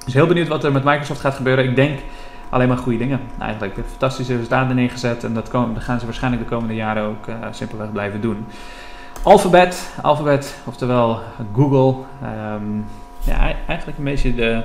Dus 0.04 0.14
heel 0.14 0.26
benieuwd 0.26 0.48
wat 0.48 0.64
er 0.64 0.72
met 0.72 0.84
Microsoft 0.84 1.20
gaat 1.20 1.34
gebeuren. 1.34 1.64
Ik 1.64 1.76
denk 1.76 1.98
alleen 2.48 2.68
maar 2.68 2.76
goede 2.76 2.98
dingen. 2.98 3.20
Eigenlijk 3.38 3.74
fantastische 3.88 4.32
resultaten 4.32 4.76
neergezet 4.76 5.24
en 5.24 5.34
dat, 5.34 5.48
komen, 5.48 5.80
gaan 5.80 5.98
ze 5.98 6.04
waarschijnlijk 6.04 6.42
de 6.42 6.48
komende 6.48 6.74
jaren 6.74 7.02
ook 7.02 7.26
uh, 7.26 7.34
simpelweg 7.50 7.92
blijven 7.92 8.20
doen. 8.20 8.46
Alphabet, 9.22 9.90
Alphabet, 10.02 10.58
oftewel 10.64 11.20
Google. 11.54 12.02
Um, 12.54 12.84
ja, 13.24 13.52
eigenlijk 13.66 13.98
een 13.98 14.04
beetje 14.04 14.34
de, 14.34 14.62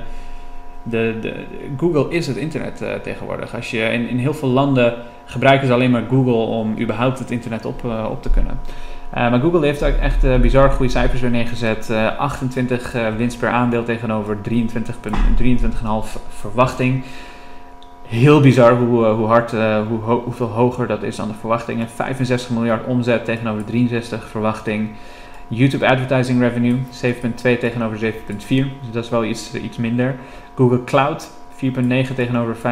de, 0.82 1.18
de, 1.20 1.44
Google 1.76 2.10
is 2.10 2.26
het 2.26 2.36
internet 2.36 3.02
tegenwoordig. 3.02 3.54
Als 3.54 3.70
je 3.70 3.78
in, 3.78 4.08
in 4.08 4.18
heel 4.18 4.34
veel 4.34 4.48
landen 4.48 4.94
gebruiken 5.24 5.66
ze 5.66 5.72
alleen 5.72 5.90
maar 5.90 6.04
Google 6.08 6.32
om 6.32 6.80
überhaupt 6.80 7.18
het 7.18 7.30
internet 7.30 7.64
op, 7.64 7.84
op 8.10 8.22
te 8.22 8.30
kunnen. 8.30 8.58
Uh, 9.14 9.30
maar 9.30 9.40
Google 9.40 9.64
heeft 9.66 9.84
ook 9.84 9.96
echt 9.96 10.40
bizar 10.40 10.70
goede 10.70 10.92
cijfers 10.92 11.20
weer 11.20 11.30
neergezet. 11.30 11.90
28 12.18 12.94
winst 13.16 13.38
per 13.38 13.48
aandeel 13.48 13.84
tegenover 13.84 14.36
23,5 14.50 14.52
verwachting. 16.28 17.04
Heel 18.06 18.40
bizar 18.40 18.76
hoe, 18.76 19.06
hoe 19.06 19.26
hard, 19.26 19.50
hoe 19.88 20.00
ho 20.00 20.22
hoeveel 20.24 20.46
hoger 20.46 20.86
dat 20.86 21.02
is 21.02 21.16
dan 21.16 21.28
de 21.28 21.34
verwachtingen. 21.34 21.88
65 21.88 22.50
miljard 22.50 22.84
omzet 22.86 23.24
tegenover 23.24 23.62
63 23.66 24.28
verwachting. 24.28 24.90
YouTube 25.48 25.86
advertising 25.86 26.40
revenue 26.40 26.78
7,2 26.90 27.58
tegenover 27.58 28.12
7,4. 28.12 28.12
Dus 28.48 28.66
dat 28.92 29.04
is 29.04 29.10
wel 29.10 29.24
iets, 29.24 29.54
iets 29.54 29.76
minder. 29.76 30.14
Google 30.54 30.84
Cloud 30.84 31.30
4,9 31.54 32.14
tegenover 32.14 32.56
5,07. 32.56 32.62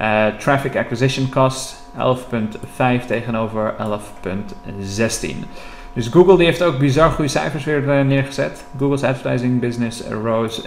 Uh, 0.00 0.26
traffic 0.38 0.76
acquisition 0.76 1.28
cost 1.28 1.79
11,5 1.96 3.06
tegenover 3.06 3.74
11,16. 3.78 5.36
Dus 5.92 6.08
Google 6.08 6.36
die 6.36 6.46
heeft 6.46 6.62
ook 6.62 6.78
bizar 6.78 7.10
goede 7.10 7.30
cijfers 7.30 7.64
weer 7.64 7.98
uh, 7.98 8.04
neergezet. 8.04 8.64
Google's 8.78 9.02
advertising 9.02 9.60
business 9.60 10.02
rose 10.08 10.62
43%. 10.62 10.64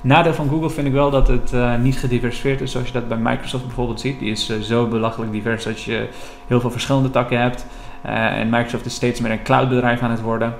Nadeel 0.00 0.34
van 0.34 0.48
Google 0.48 0.70
vind 0.70 0.86
ik 0.86 0.92
wel 0.92 1.10
dat 1.10 1.28
het 1.28 1.52
uh, 1.52 1.76
niet 1.76 1.98
gediversifieerd 1.98 2.60
is 2.60 2.72
zoals 2.72 2.86
je 2.86 2.92
dat 2.92 3.08
bij 3.08 3.16
Microsoft 3.16 3.66
bijvoorbeeld 3.66 4.00
ziet. 4.00 4.18
Die 4.18 4.30
is 4.30 4.50
uh, 4.50 4.60
zo 4.60 4.86
belachelijk 4.86 5.32
divers 5.32 5.64
dat 5.64 5.82
je 5.82 6.08
heel 6.46 6.60
veel 6.60 6.70
verschillende 6.70 7.10
takken 7.10 7.40
hebt. 7.40 7.66
en 8.02 8.50
Microsoft 8.50 8.86
is 8.86 8.94
steeds 8.94 9.20
meer 9.20 9.30
een 9.30 9.42
cloudbedrijf 9.42 10.00
aan 10.00 10.10
het 10.10 10.20
worden. 10.20 10.54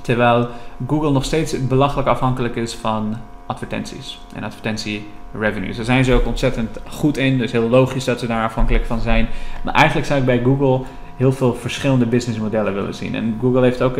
Terwijl 0.00 0.48
Google 0.86 1.10
nog 1.10 1.24
steeds 1.24 1.66
belachelijk 1.66 2.08
afhankelijk 2.08 2.56
is 2.56 2.74
van 2.74 3.16
advertenties 3.46 4.20
en 4.34 4.44
advertentie 4.44 5.06
revenues. 5.32 5.76
Daar 5.76 5.84
zijn 5.84 6.04
ze 6.04 6.12
ook 6.12 6.26
ontzettend 6.26 6.78
goed 6.86 7.16
in, 7.16 7.38
dus 7.38 7.52
heel 7.52 7.68
logisch 7.68 8.04
dat 8.04 8.20
ze 8.20 8.26
daar 8.26 8.44
afhankelijk 8.44 8.86
van 8.86 9.00
zijn. 9.00 9.28
Maar 9.64 9.74
eigenlijk 9.74 10.06
zou 10.06 10.20
ik 10.20 10.26
bij 10.26 10.40
Google 10.44 10.86
heel 11.16 11.32
veel 11.32 11.54
verschillende 11.54 12.06
businessmodellen 12.06 12.74
willen 12.74 12.94
zien. 12.94 13.14
En 13.14 13.38
Google 13.40 13.62
heeft 13.62 13.82
ook 13.82 13.96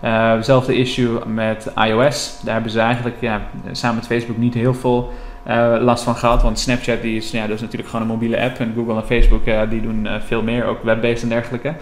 hetzelfde 0.00 0.74
uh 0.74 0.78
issue 0.78 1.26
met 1.26 1.72
iOS. 1.74 2.40
Daar 2.44 2.54
hebben 2.54 2.72
ze 2.72 2.80
eigenlijk 2.80 3.16
ja, 3.20 3.40
samen 3.72 3.96
met 3.96 4.06
Facebook 4.06 4.36
niet 4.36 4.54
heel 4.54 4.74
veel 4.74 5.12
uh, 5.48 5.76
last 5.80 6.04
van 6.04 6.16
gehad. 6.16 6.42
Want 6.42 6.58
Snapchat 6.58 7.02
die 7.02 7.16
is, 7.16 7.30
ja, 7.30 7.46
dat 7.46 7.54
is 7.54 7.60
natuurlijk 7.60 7.90
gewoon 7.90 8.04
een 8.06 8.12
mobiele 8.12 8.40
app. 8.40 8.58
En 8.58 8.72
Google 8.76 8.94
en 8.94 9.06
Facebook 9.06 9.46
uh, 9.46 9.60
die 9.70 9.80
doen 9.80 10.08
veel 10.26 10.42
meer, 10.42 10.64
ook 10.64 10.82
web-based 10.82 11.22
en 11.22 11.28
dergelijke. 11.28 11.74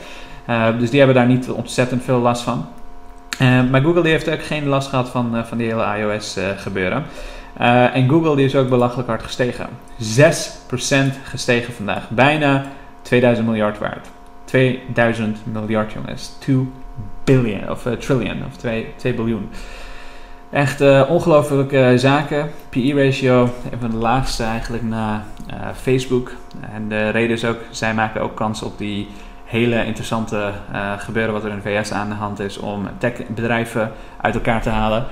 dus 0.79 0.91
die 0.91 0.99
hebben 0.99 1.17
daar 1.17 1.27
niet 1.27 1.51
ontzettend 1.51 2.05
veel 2.05 2.19
last 2.19 2.43
van. 2.43 2.67
Maar 3.71 3.81
Google 3.81 4.03
die 4.03 4.11
heeft 4.11 4.31
ook 4.31 4.43
geen 4.43 4.67
last 4.67 4.89
gehad 4.89 5.09
van, 5.09 5.47
van 5.47 5.59
die 5.59 5.67
hele 5.67 5.99
iOS 5.99 6.37
uh, 7.61 7.67
gebeuren. 7.67 7.95
en 7.95 8.09
Google 8.09 8.37
die 8.37 8.45
is 8.45 8.57
ook 8.57 8.69
belachelijk 8.69 9.09
hard 9.09 9.23
gestegen. 9.23 9.69
6% 9.99 10.03
gestegen 11.23 11.75
vandaag. 11.75 12.11
Bijna 12.11 12.65
2000 13.03 13.47
miljard 13.47 13.79
waard. 13.79 14.09
2000 14.45 15.39
miljard 15.53 15.93
jongens. 15.93 16.37
2 16.39 16.69
billion 17.25 17.71
of 17.71 17.87
trillion 17.99 18.45
of 18.47 18.57
2, 18.57 18.87
2 18.97 19.15
biljoen. 19.15 19.49
Echt 20.51 20.81
ongelooflijke 21.09 21.93
zaken. 21.97 22.51
PE 22.69 23.05
ratio, 23.05 23.43
een 23.43 23.81
van 23.81 23.91
de 23.91 23.97
laagste 23.97 24.45
eigenlijk 24.45 24.83
na 24.83 25.25
Facebook. 25.75 26.33
En 26.75 26.89
de 26.89 27.09
reden 27.09 27.37
is 27.37 27.45
ook, 27.45 27.59
zij 27.71 27.95
maken 27.95 28.21
ook 28.21 28.37
kans 28.37 28.63
op 28.63 28.79
die 28.79 29.09
hele 29.51 29.85
interessante 29.85 30.53
uh, 30.73 30.93
gebeuren 30.99 31.33
wat 31.33 31.45
er 31.45 31.51
in 31.51 31.61
de 31.63 31.63
VS 31.63 31.93
aan 31.93 32.09
de 32.09 32.15
hand 32.15 32.39
is 32.39 32.59
om 32.59 32.89
techbedrijven 32.99 33.93
uit 34.21 34.35
elkaar 34.35 34.63
te 34.63 34.71
halen. 34.71 35.07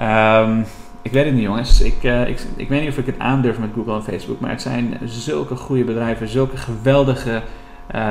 Um, 0.00 0.64
ik 1.02 1.12
weet 1.12 1.24
het 1.24 1.34
niet 1.34 1.42
jongens, 1.42 1.80
ik, 1.80 2.02
uh, 2.02 2.28
ik, 2.28 2.40
ik 2.56 2.68
weet 2.68 2.80
niet 2.80 2.90
of 2.90 2.98
ik 2.98 3.06
het 3.06 3.18
aandurf 3.18 3.58
met 3.58 3.70
Google 3.74 3.94
en 3.94 4.02
Facebook, 4.02 4.40
maar 4.40 4.50
het 4.50 4.62
zijn 4.62 4.98
zulke 5.04 5.56
goede 5.56 5.84
bedrijven, 5.84 6.28
zulke 6.28 6.56
geweldige 6.56 7.42
uh, 7.94 8.10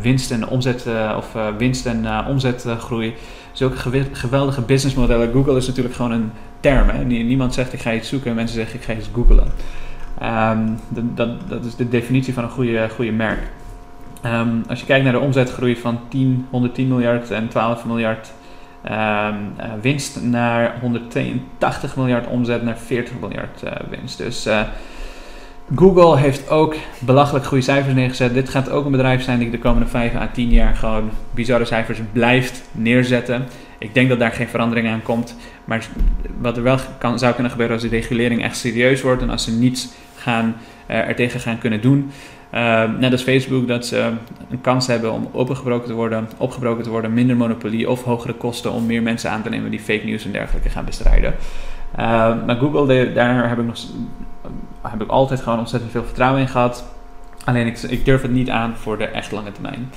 winst 0.00 0.30
en 0.30 0.48
omzet 0.48 0.86
of 1.16 1.36
winst 1.58 1.86
en 1.86 2.26
omzetgroei, 2.26 3.14
zulke 3.52 3.76
geweldige 4.12 4.60
businessmodellen. 4.60 5.32
Google 5.32 5.56
is 5.56 5.66
natuurlijk 5.66 5.94
gewoon 5.94 6.10
een 6.10 6.30
term. 6.60 6.88
Hè? 6.88 7.04
Niemand 7.04 7.54
zegt 7.54 7.72
ik 7.72 7.80
ga 7.80 7.92
iets 7.92 8.08
zoeken, 8.08 8.34
mensen 8.34 8.56
zeggen 8.56 8.78
ik 8.78 8.84
ga 8.84 8.94
iets 8.94 9.08
googlen. 9.12 9.48
Um, 10.22 10.78
dat, 11.14 11.48
dat 11.48 11.64
is 11.64 11.76
de 11.76 11.88
definitie 11.88 12.34
van 12.34 12.44
een 12.44 12.50
goede, 12.50 12.88
goede 12.94 13.12
merk. 13.12 13.40
Um, 14.26 14.64
als 14.68 14.80
je 14.80 14.86
kijkt 14.86 15.04
naar 15.04 15.12
de 15.12 15.18
omzetgroei 15.18 15.76
van 15.76 15.98
10, 16.08 16.46
110 16.50 16.88
miljard 16.88 17.30
en 17.30 17.48
12 17.48 17.84
miljard 17.84 18.32
um, 18.90 19.52
uh, 19.60 19.72
winst 19.80 20.22
naar 20.22 20.78
182 20.80 21.96
miljard 21.96 22.26
omzet 22.26 22.62
naar 22.62 22.78
40 22.78 23.14
miljard 23.20 23.62
uh, 23.64 23.70
winst. 23.90 24.18
Dus 24.18 24.46
uh, 24.46 24.60
Google 25.74 26.16
heeft 26.18 26.50
ook 26.50 26.76
belachelijk 26.98 27.44
goede 27.44 27.62
cijfers 27.62 27.94
neergezet. 27.94 28.34
Dit 28.34 28.48
gaat 28.48 28.70
ook 28.70 28.84
een 28.84 28.90
bedrijf 28.90 29.22
zijn 29.22 29.38
die 29.38 29.50
de 29.50 29.58
komende 29.58 29.86
5 29.88 30.14
à 30.14 30.28
10 30.32 30.48
jaar 30.48 30.76
gewoon 30.76 31.10
bizarre 31.30 31.64
cijfers 31.64 31.98
blijft 32.12 32.62
neerzetten. 32.72 33.46
Ik 33.78 33.94
denk 33.94 34.08
dat 34.08 34.18
daar 34.18 34.32
geen 34.32 34.48
verandering 34.48 34.88
aan 34.88 35.02
komt. 35.02 35.36
Maar 35.64 35.86
wat 36.40 36.56
er 36.56 36.62
wel 36.62 36.78
kan, 36.98 37.18
zou 37.18 37.32
kunnen 37.32 37.50
gebeuren 37.50 37.76
als 37.76 37.84
de 37.84 37.90
regulering 37.90 38.42
echt 38.42 38.56
serieus 38.56 39.02
wordt 39.02 39.22
en 39.22 39.30
als 39.30 39.44
ze 39.44 39.52
niets 39.52 39.88
gaan, 40.16 40.56
er 40.86 41.14
tegen 41.14 41.40
gaan 41.40 41.58
kunnen 41.58 41.80
doen. 41.80 42.10
Uh, 42.54 42.82
net 42.98 43.12
als 43.12 43.22
Facebook, 43.22 43.68
dat 43.68 43.86
ze 43.86 44.12
een 44.50 44.60
kans 44.60 44.86
hebben 44.86 45.12
om 45.12 45.28
opengebroken 45.32 45.88
te 45.88 45.94
worden, 45.94 46.28
opgebroken 46.36 46.82
te 46.84 46.90
worden, 46.90 47.12
minder 47.12 47.36
monopolie 47.36 47.90
of 47.90 48.04
hogere 48.04 48.32
kosten 48.32 48.72
om 48.72 48.86
meer 48.86 49.02
mensen 49.02 49.30
aan 49.30 49.42
te 49.42 49.48
nemen 49.48 49.70
die 49.70 49.80
fake 49.80 50.04
news 50.04 50.24
en 50.24 50.32
dergelijke 50.32 50.68
gaan 50.68 50.84
bestrijden. 50.84 51.34
Uh, 51.98 52.44
maar 52.46 52.56
Google, 52.56 53.12
daar 53.12 53.48
heb 53.48 53.58
ik, 53.58 53.64
nog, 53.64 53.78
heb 54.82 55.02
ik 55.02 55.10
altijd 55.10 55.40
gewoon 55.40 55.58
ontzettend 55.58 55.92
veel 55.92 56.04
vertrouwen 56.04 56.40
in 56.40 56.48
gehad. 56.48 56.84
Alleen 57.44 57.66
ik, 57.66 57.82
ik 57.82 58.04
durf 58.04 58.22
het 58.22 58.30
niet 58.30 58.50
aan 58.50 58.74
voor 58.76 58.98
de 58.98 59.04
echt 59.04 59.32
lange 59.32 59.52
termijn. 59.52 59.90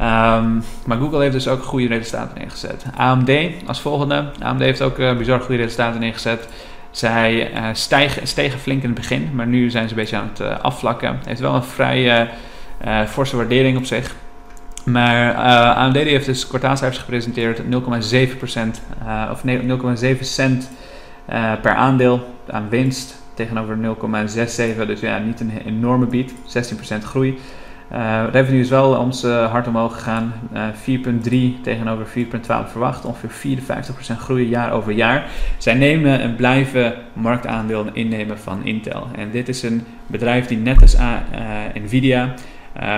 Um, 0.00 0.62
maar 0.86 0.98
Google 0.98 1.20
heeft 1.20 1.32
dus 1.32 1.48
ook 1.48 1.62
goede 1.62 1.86
resultaten 1.86 2.38
neergezet. 2.38 2.84
AMD 2.96 3.30
als 3.66 3.80
volgende. 3.80 4.24
AMD 4.42 4.60
heeft 4.60 4.82
ook 4.82 4.98
uh, 4.98 5.16
bizar 5.16 5.40
goede 5.40 5.62
resultaten 5.62 6.00
neergezet. 6.00 6.48
Zij 6.90 7.52
uh, 7.52 7.68
stijgen, 7.72 8.26
stegen 8.26 8.58
flink 8.58 8.82
in 8.82 8.88
het 8.88 8.98
begin, 8.98 9.30
maar 9.32 9.46
nu 9.46 9.70
zijn 9.70 9.84
ze 9.84 9.90
een 9.90 10.00
beetje 10.00 10.16
aan 10.16 10.30
het 10.32 10.40
uh, 10.40 10.60
afvlakken. 10.60 11.18
Heeft 11.24 11.40
wel 11.40 11.54
een 11.54 11.62
vrij 11.62 12.28
forse 13.08 13.36
waardering 13.36 13.76
op 13.76 13.84
zich. 13.84 14.14
Maar 14.84 15.34
AMD 15.74 15.96
heeft 15.96 16.26
dus 16.26 16.46
kwartaalcijfers 16.46 17.00
gepresenteerd, 17.00 17.58
0,7% 17.58 17.64
of 19.30 19.42
0,7 19.44 20.20
cent 20.20 20.70
per 21.62 21.74
aandeel 21.74 22.34
aan 22.46 22.68
winst 22.68 23.18
tegenover 23.38 23.78
0,67. 24.80 24.86
Dus 24.86 25.00
ja, 25.00 25.18
niet 25.18 25.40
een 25.40 25.52
enorme 25.66 26.06
beat, 26.06 26.32
16% 27.00 27.04
groei. 27.04 27.38
Uh, 27.92 28.24
revenue 28.32 28.60
is 28.60 28.68
wel 28.68 28.96
ons 28.96 29.24
uh, 29.24 29.50
hard 29.50 29.66
omhoog 29.66 29.94
gegaan. 29.94 30.32
Uh, 30.54 30.68
4,3 31.56 31.60
tegenover 31.62 32.06
4,12 32.06 32.10
verwacht. 32.70 33.04
Ongeveer 33.04 33.58
54% 33.58 34.18
groeien 34.18 34.48
jaar 34.48 34.72
over 34.72 34.92
jaar. 34.92 35.30
Zij 35.58 35.74
nemen 35.74 36.20
en 36.20 36.34
blijven 36.34 36.94
marktaandeel 37.12 37.86
innemen 37.92 38.38
van 38.38 38.64
Intel. 38.64 39.06
En 39.16 39.30
dit 39.30 39.48
is 39.48 39.62
een 39.62 39.84
bedrijf 40.06 40.46
die 40.46 40.58
net 40.58 40.82
als 40.82 40.96
Nvidia. 41.74 42.34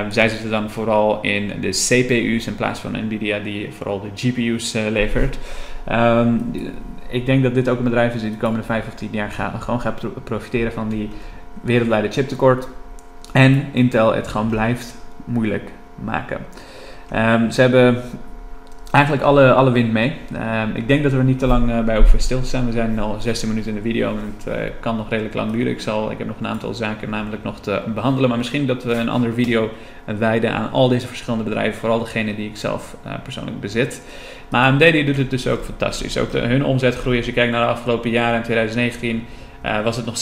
zij 0.08 0.28
zitten 0.28 0.50
dan 0.50 0.70
vooral 0.70 1.20
in 1.20 1.52
de 1.60 1.68
CPU's 1.68 2.46
in 2.46 2.56
plaats 2.56 2.80
van 2.80 2.92
Nvidia 2.92 3.38
die 3.38 3.72
vooral 3.72 4.00
de 4.00 4.10
GPU's 4.14 4.72
levert. 4.72 5.38
Um, 5.92 6.50
ik 7.08 7.26
denk 7.26 7.42
dat 7.42 7.54
dit 7.54 7.68
ook 7.68 7.78
een 7.78 7.84
bedrijf 7.84 8.14
is 8.14 8.20
die 8.20 8.30
de 8.30 8.36
komende 8.36 8.64
5 8.64 8.86
of 8.86 8.94
10 8.94 9.08
jaar 9.12 9.30
gewoon 9.58 9.80
gaat 9.80 10.24
profiteren 10.24 10.72
van 10.72 10.88
die 10.88 11.08
wereldwijde 11.62 12.10
chiptekort. 12.10 12.68
En 13.32 13.66
Intel 13.72 14.14
het 14.14 14.28
gewoon 14.28 14.48
blijft 14.48 14.94
moeilijk 15.24 15.70
maken. 15.94 16.38
Um, 17.14 17.50
ze 17.50 17.60
hebben 17.60 18.02
eigenlijk 18.90 19.24
alle, 19.24 19.52
alle 19.52 19.70
wind 19.70 19.92
mee. 19.92 20.12
Um, 20.32 20.74
ik 20.74 20.88
denk 20.88 21.02
dat 21.02 21.12
we 21.12 21.22
niet 21.22 21.38
te 21.38 21.46
lang 21.46 21.70
uh, 21.70 21.80
bij 21.80 22.04
stil 22.16 22.40
staan. 22.42 22.66
We 22.66 22.72
zijn 22.72 22.98
al 22.98 23.20
16 23.20 23.48
minuten 23.48 23.70
in 23.70 23.76
de 23.76 23.82
video 23.82 24.10
en 24.10 24.34
het 24.36 24.56
uh, 24.56 24.70
kan 24.80 24.96
nog 24.96 25.08
redelijk 25.08 25.34
lang 25.34 25.52
duren. 25.52 25.72
Ik, 25.72 25.80
zal, 25.80 26.10
ik 26.10 26.18
heb 26.18 26.26
nog 26.26 26.38
een 26.38 26.46
aantal 26.46 26.74
zaken 26.74 27.10
namelijk 27.10 27.44
nog 27.44 27.60
te 27.60 27.82
behandelen. 27.94 28.28
Maar 28.28 28.38
misschien 28.38 28.66
dat 28.66 28.84
we 28.84 28.94
een 28.94 29.08
andere 29.08 29.32
video 29.32 29.70
wijden 30.18 30.52
aan 30.52 30.70
al 30.70 30.88
deze 30.88 31.06
verschillende 31.06 31.44
bedrijven. 31.44 31.80
Vooral 31.80 31.98
degene 31.98 32.34
die 32.34 32.48
ik 32.48 32.56
zelf 32.56 32.96
persoonlijk 33.22 33.60
bezit. 33.60 34.02
Maar 34.48 34.70
AMD 34.70 34.92
die 34.92 35.04
doet 35.04 35.16
het 35.16 35.30
dus 35.30 35.46
ook 35.46 35.64
fantastisch. 35.64 36.18
Ook 36.18 36.32
hun 36.32 36.64
omzetgroei, 36.64 37.16
als 37.16 37.26
je 37.26 37.32
kijkt 37.32 37.52
naar 37.52 37.66
de 37.66 37.72
afgelopen 37.72 38.10
jaren 38.10 38.36
in 38.36 38.42
2019, 38.42 39.24
was 39.84 39.96
het 39.96 40.06
nog 40.06 40.16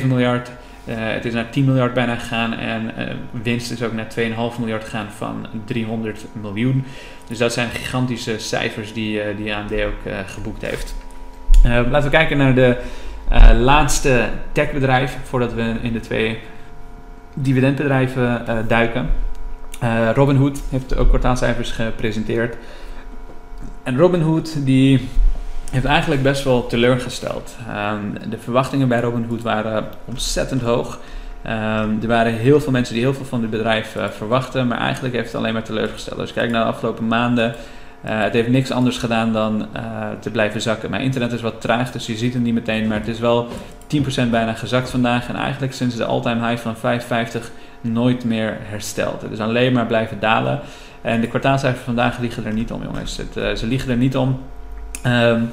6,7 0.00 0.06
miljard. 0.06 0.50
Uh, 0.88 0.94
het 0.96 1.24
is 1.24 1.32
naar 1.32 1.50
10 1.50 1.64
miljard 1.64 1.94
bijna 1.94 2.16
gegaan 2.16 2.54
en 2.54 2.90
uh, 2.98 3.14
winst 3.42 3.70
is 3.70 3.82
ook 3.82 3.92
naar 3.92 4.06
2,5 4.18 4.58
miljard 4.58 4.84
gegaan 4.84 5.10
van 5.16 5.46
300 5.64 6.26
miljoen. 6.32 6.84
Dus 7.28 7.38
dat 7.38 7.52
zijn 7.52 7.68
gigantische 7.68 8.38
cijfers 8.38 8.92
die, 8.92 9.16
uh, 9.16 9.36
die 9.36 9.54
AMD 9.54 9.72
ook 9.72 10.12
geboekt 10.26 10.62
heeft. 10.62 10.94
laten 11.62 12.02
we 12.02 12.16
kijken 12.16 12.36
naar 12.36 12.54
de 12.54 12.76
laatste 13.58 14.28
techbedrijf 14.52 15.18
voordat 15.22 15.52
we 15.52 15.74
in 15.82 15.92
de 15.92 16.00
twee 16.00 16.38
dividendbedrijven 17.34 18.44
duiken. 18.68 19.10
Robinhood 20.14 20.60
heeft 20.70 20.96
ook 20.96 21.08
kwartaalcijfers 21.08 21.70
gepresenteerd. 21.70 22.56
En 23.82 23.96
Robinhood 23.96 24.64
die 24.64 25.08
heeft 25.74 25.86
eigenlijk 25.86 26.22
best 26.22 26.44
wel 26.44 26.66
teleurgesteld. 26.66 27.56
Um, 27.92 28.30
de 28.30 28.38
verwachtingen 28.38 28.88
bij 28.88 29.00
Robinhood 29.00 29.42
waren 29.42 29.84
ontzettend 30.04 30.62
hoog. 30.62 30.98
Um, 31.46 31.98
er 32.02 32.06
waren 32.06 32.32
heel 32.32 32.60
veel 32.60 32.72
mensen 32.72 32.94
die 32.94 33.02
heel 33.02 33.14
veel 33.14 33.24
van 33.24 33.40
dit 33.40 33.50
bedrijf 33.50 33.96
uh, 33.96 34.08
verwachten, 34.08 34.66
maar 34.66 34.78
eigenlijk 34.78 35.14
heeft 35.14 35.26
het 35.26 35.36
alleen 35.36 35.52
maar 35.52 35.62
teleurgesteld. 35.62 36.18
Als 36.18 36.28
je 36.28 36.34
kijkt 36.34 36.52
naar 36.52 36.64
de 36.64 36.70
afgelopen 36.70 37.06
maanden, 37.06 37.54
uh, 38.04 38.22
het 38.22 38.32
heeft 38.32 38.48
niks 38.48 38.70
anders 38.70 38.98
gedaan 38.98 39.32
dan 39.32 39.66
uh, 39.76 40.08
te 40.20 40.30
blijven 40.30 40.60
zakken. 40.60 40.90
Mijn 40.90 41.02
internet 41.02 41.32
is 41.32 41.40
wat 41.40 41.60
traag, 41.60 41.92
dus 41.92 42.06
je 42.06 42.16
ziet 42.16 42.34
het 42.34 42.42
niet 42.42 42.54
meteen, 42.54 42.86
maar 42.86 42.98
het 42.98 43.08
is 43.08 43.18
wel 43.18 43.48
10% 44.26 44.30
bijna 44.30 44.52
gezakt 44.52 44.90
vandaag. 44.90 45.28
En 45.28 45.36
eigenlijk 45.36 45.72
sinds 45.72 45.96
de 45.96 46.04
all-time 46.04 46.48
high 46.48 46.62
van 46.62 47.00
5,50 47.00 47.40
nooit 47.80 48.24
meer 48.24 48.56
hersteld. 48.60 49.22
Het 49.22 49.32
is 49.32 49.40
alleen 49.40 49.72
maar 49.72 49.86
blijven 49.86 50.20
dalen. 50.20 50.60
En 51.00 51.20
de 51.20 51.28
kwartaalcijfers 51.28 51.84
vandaag 51.84 52.18
liegen 52.18 52.46
er 52.46 52.52
niet 52.52 52.72
om, 52.72 52.82
jongens. 52.82 53.16
Het, 53.16 53.58
ze 53.58 53.66
liegen 53.66 53.90
er 53.90 53.96
niet 53.96 54.16
om. 54.16 54.40
Um, 55.06 55.50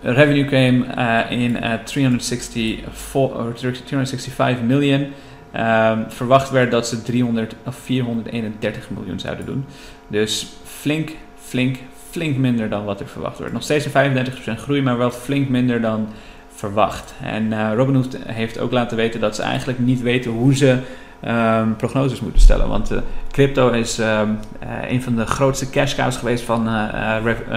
revenue 0.00 0.44
came 0.44 0.84
uh, 0.96 1.30
in 1.30 1.62
at 1.62 1.86
364, 1.86 3.84
365 3.84 4.62
million. 4.62 5.12
Um, 5.56 6.04
verwacht 6.08 6.50
werd 6.50 6.70
dat 6.70 6.88
ze 6.88 7.02
300 7.02 7.54
of 7.66 7.76
431 7.76 8.90
miljoen 8.90 9.20
zouden 9.20 9.46
doen. 9.46 9.64
Dus 10.08 10.46
flink, 10.64 11.10
flink, 11.34 11.76
flink 12.10 12.36
minder 12.36 12.68
dan 12.68 12.84
wat 12.84 13.00
er 13.00 13.08
verwacht 13.08 13.38
werd. 13.38 13.52
Nog 13.52 13.62
steeds 13.62 13.86
een 13.92 14.26
35% 14.26 14.30
groei, 14.56 14.82
maar 14.82 14.98
wel 14.98 15.10
flink 15.10 15.48
minder 15.48 15.80
dan 15.80 16.08
verwacht. 16.54 17.14
En 17.22 17.46
uh, 17.46 17.72
Robinhood 17.74 18.18
heeft 18.26 18.58
ook 18.58 18.72
laten 18.72 18.96
weten 18.96 19.20
dat 19.20 19.36
ze 19.36 19.42
eigenlijk 19.42 19.78
niet 19.78 20.02
weten 20.02 20.30
hoe 20.30 20.54
ze 20.54 20.78
um, 21.24 21.76
prognoses 21.76 22.20
moeten 22.20 22.40
stellen. 22.40 22.68
Want 22.68 22.92
uh, 22.92 22.98
crypto 23.30 23.70
is 23.70 23.98
um, 23.98 24.06
uh, 24.06 24.90
een 24.90 25.02
van 25.02 25.16
de 25.16 25.26
grootste 25.26 25.70
cash 25.70 25.94
cows 25.94 26.16
geweest 26.16 26.44
van, 26.44 26.68
uh, 26.68 27.16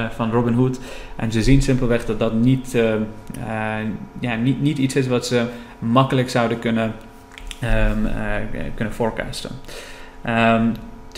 van 0.10 0.32
Robinhood. 0.32 0.80
En 1.16 1.32
ze 1.32 1.44
zien 1.44 1.62
simpelweg 1.62 2.06
dat 2.06 2.20
dat 2.20 2.34
niet, 2.34 2.78
ja, 4.20 4.36
niet, 4.36 4.62
niet 4.62 4.78
iets 4.78 4.96
is 4.96 5.08
wat 5.08 5.26
ze 5.26 5.46
makkelijk 5.80 6.30
zouden 6.30 6.60
kunnen, 6.60 6.94
um, 7.64 8.08
kunnen 8.76 8.94
forecasten. 8.94 9.52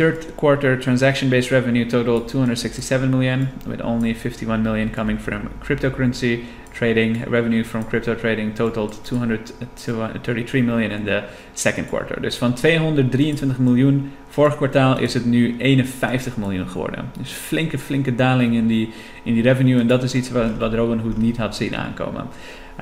Third 0.02 0.36
quarter 0.36 0.76
transaction-based 0.78 1.52
revenue 1.52 1.86
totaled 1.86 2.28
267 2.28 3.10
million, 3.12 3.50
with 3.68 3.82
only 3.82 4.14
51 4.14 4.64
million 4.64 4.90
coming 4.90 5.20
from 5.20 5.50
cryptocurrency 5.60 6.46
trading 6.74 7.24
revenue 7.30 7.64
from 7.64 7.84
crypto 7.84 8.16
trading 8.16 8.54
totaled 8.56 8.94
233 9.04 10.62
million 10.62 10.92
in 10.92 11.04
de 11.04 11.24
second 11.54 11.88
quarter. 11.88 12.22
Dus 12.22 12.38
van 12.38 12.54
223 12.54 13.60
miljoen 13.60 14.12
vorig 14.30 14.56
kwartaal 14.56 15.00
is 15.00 15.14
het 15.14 15.26
nu 15.26 15.56
51 15.58 16.38
miljoen 16.38 16.68
geworden. 16.68 17.12
Dus 17.18 17.32
flinke, 17.32 17.78
flinke 17.78 18.16
daling 18.16 18.56
in 18.56 18.68
die, 18.68 18.90
in 19.24 19.34
die 19.34 19.44
revenue. 19.44 19.80
En 19.80 19.88
dat 19.88 20.04
is 20.04 20.14
iets 20.14 20.32
wat, 20.32 20.74
Robinhood 20.74 21.18
niet 21.18 21.38
had 21.38 21.56
zien 21.56 21.76
aankomen. 21.76 22.28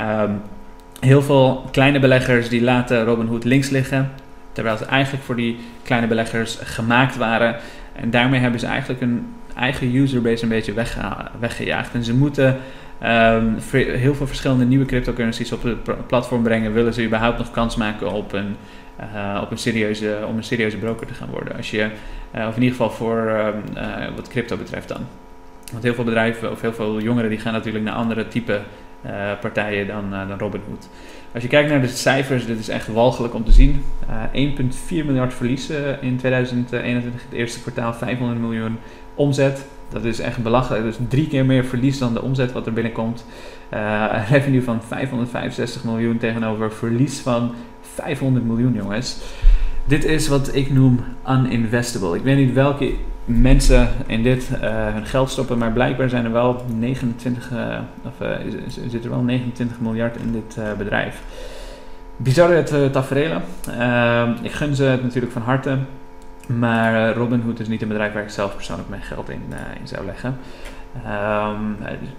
Um, 0.02 0.42
heel 1.00 1.22
veel 1.22 1.68
kleine 1.72 2.00
beleggers 2.00 2.50
die 2.50 2.62
laten 2.62 3.04
Robinhood 3.04 3.44
links 3.44 3.70
liggen. 3.70 4.12
Terwijl 4.52 4.78
ze 4.78 4.86
eigenlijk 4.86 5.24
voor 5.24 5.36
die 5.36 5.60
kleine 5.84 6.08
beleggers 6.08 6.58
gemaakt 6.64 7.18
waren. 7.18 7.56
En 7.94 8.10
daarmee 8.10 8.40
hebben 8.40 8.60
ze 8.60 8.66
eigenlijk 8.66 9.02
een 9.02 9.28
eigen 9.56 9.96
userbase 9.96 10.44
een 10.44 10.50
beetje 10.50 10.74
weggejaagd. 11.40 11.94
En 11.94 12.04
ze 12.04 12.14
moeten 12.14 12.58
um, 13.04 13.58
heel 13.72 14.16
veel 14.16 14.28
verschillende 14.28 14.66
nieuwe 14.66 14.86
cryptocurrencies 14.86 15.52
op 15.52 15.64
het 15.64 16.08
platform 16.08 16.44
brengen, 16.44 16.74
willen 16.74 16.94
ze 16.94 17.06
überhaupt 17.06 17.38
nog 17.38 17.52
kans 17.52 17.76
maken 17.76 18.12
op 18.12 18.34
een, 18.34 18.56
uh, 19.00 19.42
op 19.42 19.52
een 19.52 19.58
serieuze, 19.58 20.18
om 20.28 20.38
een 20.38 20.44
serieuze 20.44 20.78
broker 20.78 21.08
te 21.08 21.14
gaan 21.14 21.30
worden. 21.30 21.56
Als 21.56 21.72
je, 21.72 21.90
uh, 22.36 22.48
of 22.48 22.56
in 22.56 22.62
ieder 22.62 22.78
geval 22.78 22.92
voor 22.92 23.32
uh, 23.76 24.16
wat 24.16 24.28
crypto 24.28 24.58
betreft 24.58 24.88
dan. 24.88 25.08
Want 25.72 25.84
heel 25.84 25.94
veel 25.94 26.04
bedrijven 26.04 26.52
of 26.52 26.62
heel 26.62 26.74
veel 26.74 27.02
jongeren 27.02 27.30
die 27.30 27.40
gaan 27.40 27.54
natuurlijk 27.54 27.86
naar 27.86 27.94
andere 27.94 28.28
type 28.28 28.62
partijen 29.42 29.88
dan, 29.88 30.10
dan 30.10 30.40
Robinhood. 30.40 30.90
Als 31.34 31.44
je 31.44 31.50
kijkt 31.50 31.70
naar 31.70 31.82
de 31.82 31.88
cijfers, 31.88 32.46
dit 32.46 32.60
is 32.60 32.70
echt 32.70 32.88
walgelijk 32.88 33.34
om 33.34 33.44
te 33.44 33.52
zien. 33.52 33.84
1,4 34.34 34.70
miljard 34.90 35.34
verliezen 35.34 36.02
in 36.02 36.18
2021, 36.18 37.24
het 37.24 37.34
eerste 37.34 37.62
kwartaal 37.62 37.94
500 37.94 38.40
miljoen 38.40 38.78
omzet. 39.16 39.66
Dat 39.90 40.04
is 40.04 40.20
echt 40.20 40.44
belachelijk. 40.44 40.84
Dus 40.84 40.98
drie 41.08 41.28
keer 41.28 41.46
meer 41.46 41.66
verlies 41.66 41.98
dan 41.98 42.14
de 42.14 42.22
omzet 42.22 42.52
wat 42.52 42.66
er 42.66 42.74
binnenkomt. 42.74 43.26
Uh, 43.74 44.30
revenue 44.30 44.64
van 44.64 44.82
565 44.88 45.84
miljoen 45.84 46.18
tegenover 46.18 46.72
verlies 46.72 47.20
van 47.20 47.54
500 47.82 48.46
miljoen, 48.46 48.74
jongens. 48.74 49.18
Dit 49.90 50.06
is 50.06 50.28
wat 50.28 50.56
ik 50.56 50.72
noem 50.72 51.00
uninvestable. 51.28 52.16
Ik 52.16 52.24
weet 52.24 52.38
niet 52.38 52.54
welke 52.54 52.96
mensen 53.26 53.90
in 54.06 54.24
dit 54.24 54.50
uh, 54.54 54.94
hun 54.94 55.06
geld 55.06 55.30
stoppen, 55.30 55.58
maar 55.58 55.72
blijkbaar 55.72 56.10
zijn 56.10 56.26
er 56.26 56.32
wel 56.32 56.66
29, 56.76 57.52
uh, 57.52 57.76
eh, 57.76 57.82
of, 58.06 58.28
zit 58.90 59.04
er 59.04 59.10
wel 59.10 59.22
29 59.22 59.80
miljard 59.80 60.18
in 60.18 60.32
dit 60.32 60.78
bedrijf. 60.78 61.22
Bizarre 62.18 62.66
uh, 62.74 62.90
tafereelen. 62.90 63.42
ik 64.42 64.52
gun 64.52 64.76
ze 64.76 64.84
het 64.84 65.04
natuurlijk 65.04 65.34
van 65.34 65.42
harte. 65.42 65.78
Maar 66.48 67.10
uh, 67.10 67.16
Robinhood 67.16 67.60
is 67.60 67.68
niet 67.68 67.82
een 67.82 67.88
bedrijf 67.88 68.14
waar 68.14 68.24
ik 68.24 68.30
zelf 68.30 68.56
persoonlijk 68.56 68.90
mijn 68.90 69.02
geld 69.02 69.30
in, 69.30 69.44
uh, 69.50 69.58
in 69.80 69.88
zou 69.88 70.06
leggen. 70.06 70.38
Ehm, 71.06 71.64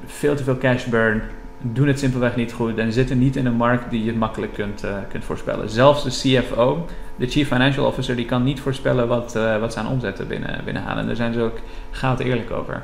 veel 0.06 0.34
te 0.34 0.44
veel 0.44 0.58
cash 0.58 0.84
burn. 0.84 1.22
Doen 1.62 1.88
het 1.88 1.98
simpelweg 1.98 2.36
niet 2.36 2.52
goed 2.52 2.78
en 2.78 2.92
zitten 2.92 3.18
niet 3.18 3.36
in 3.36 3.46
een 3.46 3.54
markt 3.54 3.90
die 3.90 4.04
je 4.04 4.12
makkelijk 4.12 4.52
kunt, 4.52 4.84
uh, 4.84 4.96
kunt 5.08 5.24
voorspellen. 5.24 5.70
Zelfs 5.70 6.02
de 6.02 6.10
CFO, 6.10 6.86
de 7.16 7.26
Chief 7.26 7.48
Financial 7.48 7.86
Officer, 7.86 8.16
die 8.16 8.24
kan 8.24 8.42
niet 8.42 8.60
voorspellen 8.60 9.08
wat, 9.08 9.36
uh, 9.36 9.58
wat 9.58 9.72
ze 9.72 9.78
aan 9.78 9.88
omzetten 9.88 10.28
binnen, 10.28 10.64
binnenhalen. 10.64 11.06
Daar 11.06 11.16
zijn 11.16 11.32
ze 11.32 11.40
ook 11.40 11.58
goud 11.90 12.20
eerlijk 12.20 12.50
over. 12.50 12.82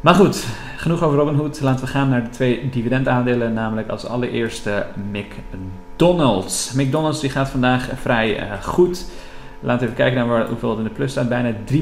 Maar 0.00 0.14
goed, 0.14 0.46
genoeg 0.76 1.02
over 1.02 1.18
Robinhood. 1.18 1.60
Laten 1.60 1.84
we 1.84 1.90
gaan 1.90 2.08
naar 2.08 2.22
de 2.22 2.28
twee 2.28 2.68
dividendaandelen, 2.70 3.52
namelijk 3.52 3.88
als 3.88 4.06
allereerste 4.06 4.86
McDonald's. 5.12 6.72
McDonald's 6.72 7.20
die 7.20 7.30
gaat 7.30 7.48
vandaag 7.48 7.88
vrij 7.94 8.40
uh, 8.40 8.62
goed. 8.62 9.10
Laten 9.62 9.80
we 9.80 9.84
even 9.84 9.96
kijken 9.96 10.18
naar 10.18 10.28
waar, 10.28 10.48
hoeveel 10.48 10.70
het 10.70 10.78
in 10.78 10.84
de 10.84 10.90
plus 10.90 11.10
staat. 11.10 11.28
Bijna 11.28 11.52
3%. 11.52 11.76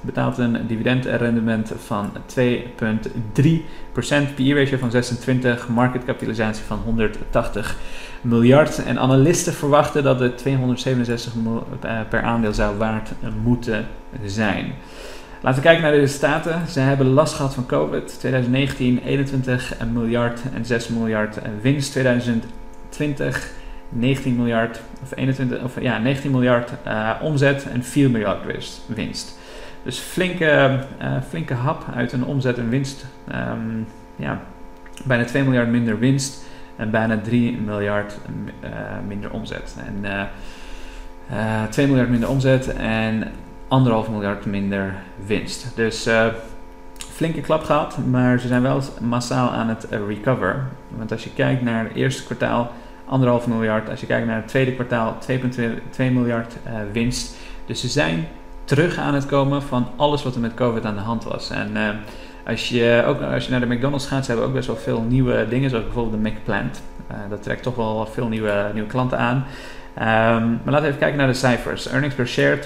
Betaalt 0.00 0.38
een 0.38 0.66
dividendrendement 0.66 1.72
van 1.76 2.12
2,3%. 2.38 4.34
PE-ratio 4.34 4.78
van 4.78 4.90
26. 4.90 5.68
Marketkapitalisatie 5.68 6.64
van 6.64 6.78
180 6.84 7.76
miljard. 8.20 8.84
En 8.84 8.98
analisten 8.98 9.52
verwachten 9.52 10.02
dat 10.02 10.20
het 10.20 10.38
267 10.38 11.32
eh, 11.80 12.00
per 12.08 12.22
aandeel 12.22 12.52
zou 12.52 12.76
waard 12.76 13.10
moeten 13.42 13.86
zijn. 14.24 14.72
Laten 15.40 15.62
we 15.62 15.66
kijken 15.66 15.82
naar 15.82 15.92
de 15.92 15.98
resultaten. 15.98 16.68
Ze 16.68 16.80
hebben 16.80 17.06
last 17.06 17.34
gehad 17.34 17.54
van 17.54 17.66
COVID. 17.66 18.18
2019 18.18 19.00
21 19.04 19.72
miljard 19.92 20.40
en 20.54 20.64
6 20.64 20.88
miljard 20.88 21.38
winst. 21.60 21.92
2020 21.92 23.60
19 23.92 24.36
miljard, 24.36 24.80
of 25.02 25.16
21, 25.16 25.62
of 25.62 25.80
ja, 25.80 25.98
19 25.98 26.30
miljard 26.30 26.72
uh, 26.86 27.10
omzet 27.22 27.66
en 27.72 27.84
4 27.84 28.10
miljard 28.10 28.44
winst. 28.86 29.38
Dus 29.82 29.98
flinke, 29.98 30.80
uh, 31.02 31.16
flinke 31.28 31.54
hap 31.54 31.84
uit 31.94 32.12
een 32.12 32.24
omzet 32.24 32.58
en 32.58 32.68
winst. 32.68 33.06
Um, 33.34 33.86
ja, 34.16 34.40
bijna 35.04 35.24
2 35.24 35.42
miljard 35.42 35.68
minder 35.68 35.98
winst 35.98 36.44
en 36.76 36.90
bijna 36.90 37.18
3 37.18 37.56
miljard 37.56 38.18
uh, 38.64 38.70
minder 39.06 39.30
omzet. 39.30 39.76
En 39.86 40.28
2 41.70 41.86
miljard 41.86 42.08
minder 42.08 42.28
omzet 42.28 42.76
en 42.76 43.24
1,5 44.04 44.10
miljard 44.10 44.44
minder 44.44 44.94
winst. 45.26 45.72
Dus 45.74 46.08
flinke 46.98 47.40
klap 47.40 47.62
gehad, 47.62 47.98
maar 48.10 48.38
ze 48.38 48.46
zijn 48.46 48.62
wel 48.62 48.82
massaal 49.00 49.50
aan 49.50 49.68
het 49.68 49.86
recover. 50.06 50.66
Want 50.88 51.12
als 51.12 51.24
je 51.24 51.32
kijkt 51.32 51.62
naar 51.62 51.84
het 51.84 51.94
eerste 51.94 52.24
kwartaal 52.24 52.72
anderhalf 53.12 53.46
miljard. 53.46 53.90
Als 53.90 54.00
je 54.00 54.06
kijkt 54.06 54.26
naar 54.26 54.36
het 54.36 54.48
tweede 54.48 54.72
kwartaal, 54.72 55.16
2,2 55.30 55.36
miljard 55.96 56.56
uh, 56.66 56.72
winst. 56.92 57.36
Dus 57.66 57.80
ze 57.80 57.88
zijn 57.88 58.28
terug 58.64 58.98
aan 58.98 59.14
het 59.14 59.26
komen 59.26 59.62
van 59.62 59.86
alles 59.96 60.22
wat 60.22 60.34
er 60.34 60.40
met 60.40 60.54
COVID 60.54 60.84
aan 60.84 60.94
de 60.94 61.00
hand 61.00 61.24
was. 61.24 61.50
En 61.50 61.70
uh, 61.76 61.88
als, 62.46 62.68
je, 62.68 63.04
ook, 63.06 63.20
als 63.20 63.44
je 63.44 63.50
naar 63.50 63.60
de 63.60 63.74
McDonald's 63.74 64.06
gaat, 64.06 64.24
ze 64.24 64.30
hebben 64.30 64.48
ook 64.48 64.54
best 64.54 64.66
wel 64.66 64.76
veel 64.76 65.00
nieuwe 65.00 65.46
dingen, 65.48 65.70
zoals 65.70 65.84
bijvoorbeeld 65.84 66.22
de 66.22 66.30
McPlant. 66.30 66.82
Uh, 67.10 67.16
dat 67.30 67.42
trekt 67.42 67.62
toch 67.62 67.74
wel 67.74 68.06
veel 68.06 68.28
nieuwe, 68.28 68.70
nieuwe 68.72 68.88
klanten 68.88 69.18
aan. 69.18 69.36
Um, 69.36 70.04
maar 70.04 70.60
laten 70.64 70.80
we 70.80 70.86
even 70.86 70.98
kijken 70.98 71.18
naar 71.18 71.26
de 71.26 71.34
cijfers. 71.34 71.88
Earnings 71.88 72.14
per 72.14 72.28
share 72.28 72.58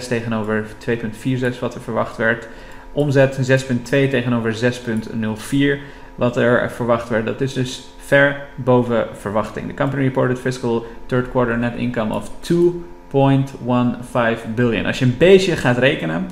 2,76 0.00 0.08
tegenover 0.08 0.66
2,46 0.88 1.58
wat 1.60 1.74
er 1.74 1.80
verwacht 1.80 2.16
werd. 2.16 2.48
Omzet 2.92 3.62
6,2 3.62 3.88
tegenover 3.88 4.54
6,04 4.54 5.80
wat 6.14 6.36
er 6.36 6.70
verwacht 6.70 7.08
werd. 7.08 7.26
Dat 7.26 7.40
is 7.40 7.52
dus 7.52 7.88
ver 8.06 8.46
boven 8.54 9.06
verwachting. 9.12 9.66
The 9.66 9.74
company 9.74 10.04
reported 10.04 10.38
fiscal 10.38 10.86
third 11.06 11.30
quarter 11.30 11.58
net 11.58 11.76
income 11.76 12.14
of 12.14 12.30
2.15 12.40 14.54
billion. 14.54 14.86
Als 14.86 14.98
je 14.98 15.04
een 15.04 15.16
beetje 15.18 15.56
gaat 15.56 15.78
rekenen, 15.78 16.28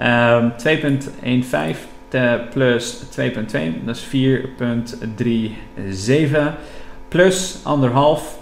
um, 0.00 0.52
2.15 0.56 2.50
plus 2.50 3.02
2.2, 3.18 3.24
dat 3.84 3.96
is 3.96 4.04
4.37 4.04 4.10
plus 7.08 7.60
anderhalf. 7.62 8.40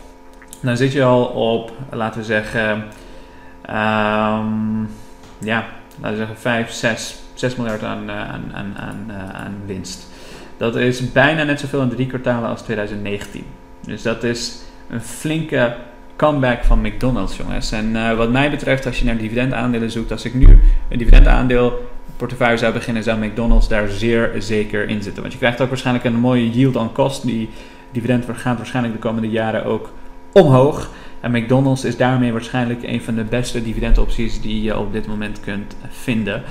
Dan 0.60 0.76
zit 0.76 0.92
je 0.92 1.02
al 1.02 1.24
op, 1.24 1.72
laten 1.90 2.20
we 2.20 2.26
zeggen, 2.26 2.84
um, 3.68 4.88
ja, 5.38 5.64
laten 6.00 6.10
we 6.10 6.16
zeggen 6.16 6.36
5, 6.36 6.70
6, 6.70 7.16
6 7.34 7.56
miljard 7.56 7.82
aan, 7.82 8.10
aan, 8.10 8.52
aan, 8.54 8.74
aan, 8.76 9.12
aan 9.32 9.62
winst. 9.66 10.09
Dat 10.60 10.76
is 10.76 11.12
bijna 11.12 11.42
net 11.42 11.60
zoveel 11.60 11.82
in 11.82 11.88
drie 11.88 12.06
kwartalen 12.06 12.48
als 12.48 12.62
2019. 12.62 13.44
Dus 13.86 14.02
dat 14.02 14.24
is 14.24 14.62
een 14.88 15.00
flinke 15.00 15.76
comeback 16.16 16.64
van 16.64 16.80
McDonald's, 16.80 17.36
jongens. 17.36 17.72
En 17.72 17.90
uh, 17.90 18.16
wat 18.16 18.30
mij 18.30 18.50
betreft, 18.50 18.86
als 18.86 18.98
je 18.98 19.04
naar 19.04 19.16
dividendaandelen 19.16 19.90
zoekt, 19.90 20.12
als 20.12 20.24
ik 20.24 20.34
nu 20.34 20.60
een 20.88 20.98
dividendaandeel 20.98 21.88
portefeuille 22.16 22.56
zou 22.56 22.72
beginnen, 22.72 23.02
zou 23.02 23.24
McDonald's 23.24 23.68
daar 23.68 23.88
zeer 23.88 24.34
zeker 24.38 24.88
in 24.88 25.02
zitten. 25.02 25.20
Want 25.20 25.32
je 25.32 25.38
krijgt 25.38 25.60
ook 25.60 25.68
waarschijnlijk 25.68 26.04
een 26.04 26.20
mooie 26.20 26.50
yield 26.50 26.76
on 26.76 26.92
cost. 26.92 27.22
Die 27.26 27.48
dividend 27.90 28.24
gaat 28.32 28.56
waarschijnlijk 28.56 28.94
de 28.94 29.00
komende 29.00 29.28
jaren 29.28 29.64
ook 29.64 29.92
omhoog. 30.32 30.90
En 31.20 31.30
McDonald's 31.30 31.84
is 31.84 31.96
daarmee 31.96 32.32
waarschijnlijk 32.32 32.82
een 32.82 33.02
van 33.02 33.14
de 33.14 33.24
beste 33.24 33.62
dividendopties 33.62 34.40
die 34.40 34.62
je 34.62 34.78
op 34.78 34.92
dit 34.92 35.06
moment 35.06 35.40
kunt 35.40 35.76
vinden. 35.88 36.42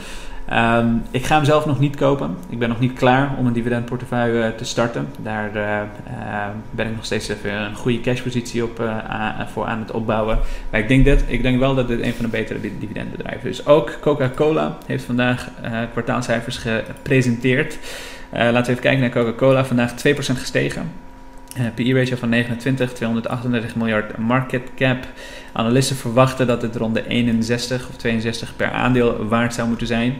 Um, 0.53 1.01
ik 1.11 1.25
ga 1.25 1.35
hem 1.35 1.45
zelf 1.45 1.65
nog 1.65 1.79
niet 1.79 1.95
kopen. 1.95 2.37
Ik 2.49 2.59
ben 2.59 2.69
nog 2.69 2.79
niet 2.79 2.93
klaar 2.93 3.35
om 3.37 3.47
een 3.47 3.53
dividendportefeuille 3.53 4.43
eh, 4.43 4.51
te 4.51 4.65
starten. 4.65 5.07
Daar 5.19 5.55
uh, 5.55 5.61
uh, 5.61 6.45
ben 6.71 6.87
ik 6.87 6.95
nog 6.95 7.05
steeds 7.05 7.27
even 7.27 7.53
een 7.53 7.75
goede 7.75 8.01
cashpositie 8.01 8.63
op, 8.63 8.83
voor 9.53 9.65
aan 9.65 9.79
het 9.79 9.91
opbouwen. 9.91 10.39
Maar 10.69 10.79
ik 10.79 10.87
denk, 10.87 11.05
dat, 11.05 11.23
ik 11.27 11.41
denk 11.41 11.59
wel 11.59 11.75
dat 11.75 11.87
dit 11.87 12.01
een 12.01 12.13
van 12.13 12.25
de 12.25 12.31
betere 12.31 12.59
dividendbedrijven 12.79 13.49
is. 13.49 13.65
Ook 13.65 13.97
Coca-Cola 14.01 14.77
heeft 14.85 15.03
vandaag 15.03 15.49
kwartaalcijfers 15.91 16.57
gepresenteerd. 16.57 17.77
laten 18.31 18.63
we 18.63 18.69
even 18.69 18.81
kijken 18.81 18.99
naar 18.99 19.09
Coca-Cola. 19.09 19.65
Vandaag 19.65 19.91
2% 19.91 19.95
gestegen. 20.15 20.91
Uh, 21.57 21.65
PE-ratio 21.75 22.15
van 22.15 22.29
29, 22.29 22.93
238 22.93 23.75
miljard 23.75 24.17
market 24.17 24.61
cap. 24.75 24.97
Analisten 25.51 25.95
verwachten 25.95 26.47
dat 26.47 26.61
het 26.61 26.75
rond 26.75 26.95
de 26.95 27.07
61 27.07 27.89
of 27.89 27.95
62 27.95 28.55
per 28.55 28.71
aandeel 28.71 29.27
waard 29.27 29.53
zou 29.53 29.67
moeten 29.67 29.87
zijn. 29.87 30.17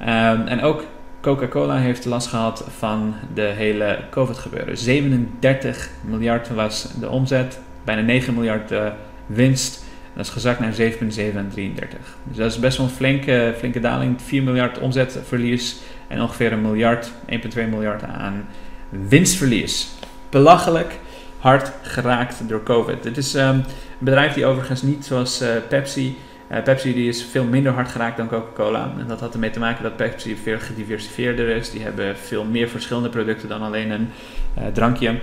Um, 0.00 0.46
en 0.46 0.62
ook 0.62 0.84
Coca-Cola 1.20 1.76
heeft 1.76 2.04
last 2.04 2.26
gehad 2.26 2.64
van 2.76 3.14
de 3.34 3.42
hele 3.42 3.98
COVID-gebeuren. 4.10 4.78
37 4.78 5.90
miljard 6.00 6.48
was 6.48 6.88
de 7.00 7.08
omzet, 7.08 7.60
bijna 7.84 8.02
9 8.02 8.34
miljard 8.34 8.72
uh, 8.72 8.86
winst. 9.26 9.84
Dat 10.14 10.26
is 10.26 10.32
gezakt 10.32 10.60
naar 10.60 10.72
7,733. 10.72 11.98
Dus 12.24 12.36
dat 12.36 12.50
is 12.50 12.58
best 12.58 12.76
wel 12.76 12.86
een 12.86 12.92
flinke, 12.92 13.54
flinke 13.58 13.80
daling. 13.80 14.22
4 14.22 14.42
miljard 14.42 14.78
omzetverlies 14.78 15.76
en 16.08 16.22
ongeveer 16.22 16.52
een 16.52 16.62
miljard, 16.62 17.12
1,2 17.30 17.68
miljard 17.68 18.02
aan 18.02 18.48
winstverlies 18.88 19.97
belachelijk 20.30 20.98
hard 21.38 21.72
geraakt 21.82 22.48
door 22.48 22.62
COVID. 22.62 23.04
Het 23.04 23.16
is 23.16 23.34
um, 23.34 23.42
een 23.42 23.64
bedrijf 23.98 24.34
die 24.34 24.46
overigens 24.46 24.82
niet 24.82 25.04
zoals 25.04 25.42
uh, 25.42 25.48
Pepsi. 25.68 26.18
Uh, 26.50 26.62
Pepsi 26.62 26.94
die 26.94 27.08
is 27.08 27.24
veel 27.24 27.44
minder 27.44 27.72
hard 27.72 27.88
geraakt 27.88 28.16
dan 28.16 28.28
Coca-Cola. 28.28 28.92
En 28.98 29.06
dat 29.06 29.20
had 29.20 29.34
ermee 29.34 29.50
te 29.50 29.58
maken 29.58 29.82
dat 29.82 29.96
Pepsi 29.96 30.36
veel 30.36 30.58
gediversifieerder 30.58 31.48
is. 31.48 31.70
Die 31.70 31.82
hebben 31.82 32.16
veel 32.16 32.44
meer 32.44 32.68
verschillende 32.68 33.08
producten 33.08 33.48
dan 33.48 33.62
alleen 33.62 33.90
een 33.90 34.10
uh, 34.58 34.64
drankje. 34.72 35.18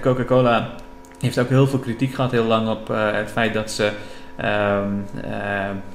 Coca-Cola 0.00 0.74
heeft 1.20 1.38
ook 1.38 1.48
heel 1.48 1.66
veel 1.66 1.78
kritiek 1.78 2.14
gehad 2.14 2.30
heel 2.30 2.44
lang 2.44 2.68
op 2.68 2.88
het 2.88 3.30
feit 3.30 3.54
dat 3.54 3.70
ze 3.70 3.92
of 4.36 5.91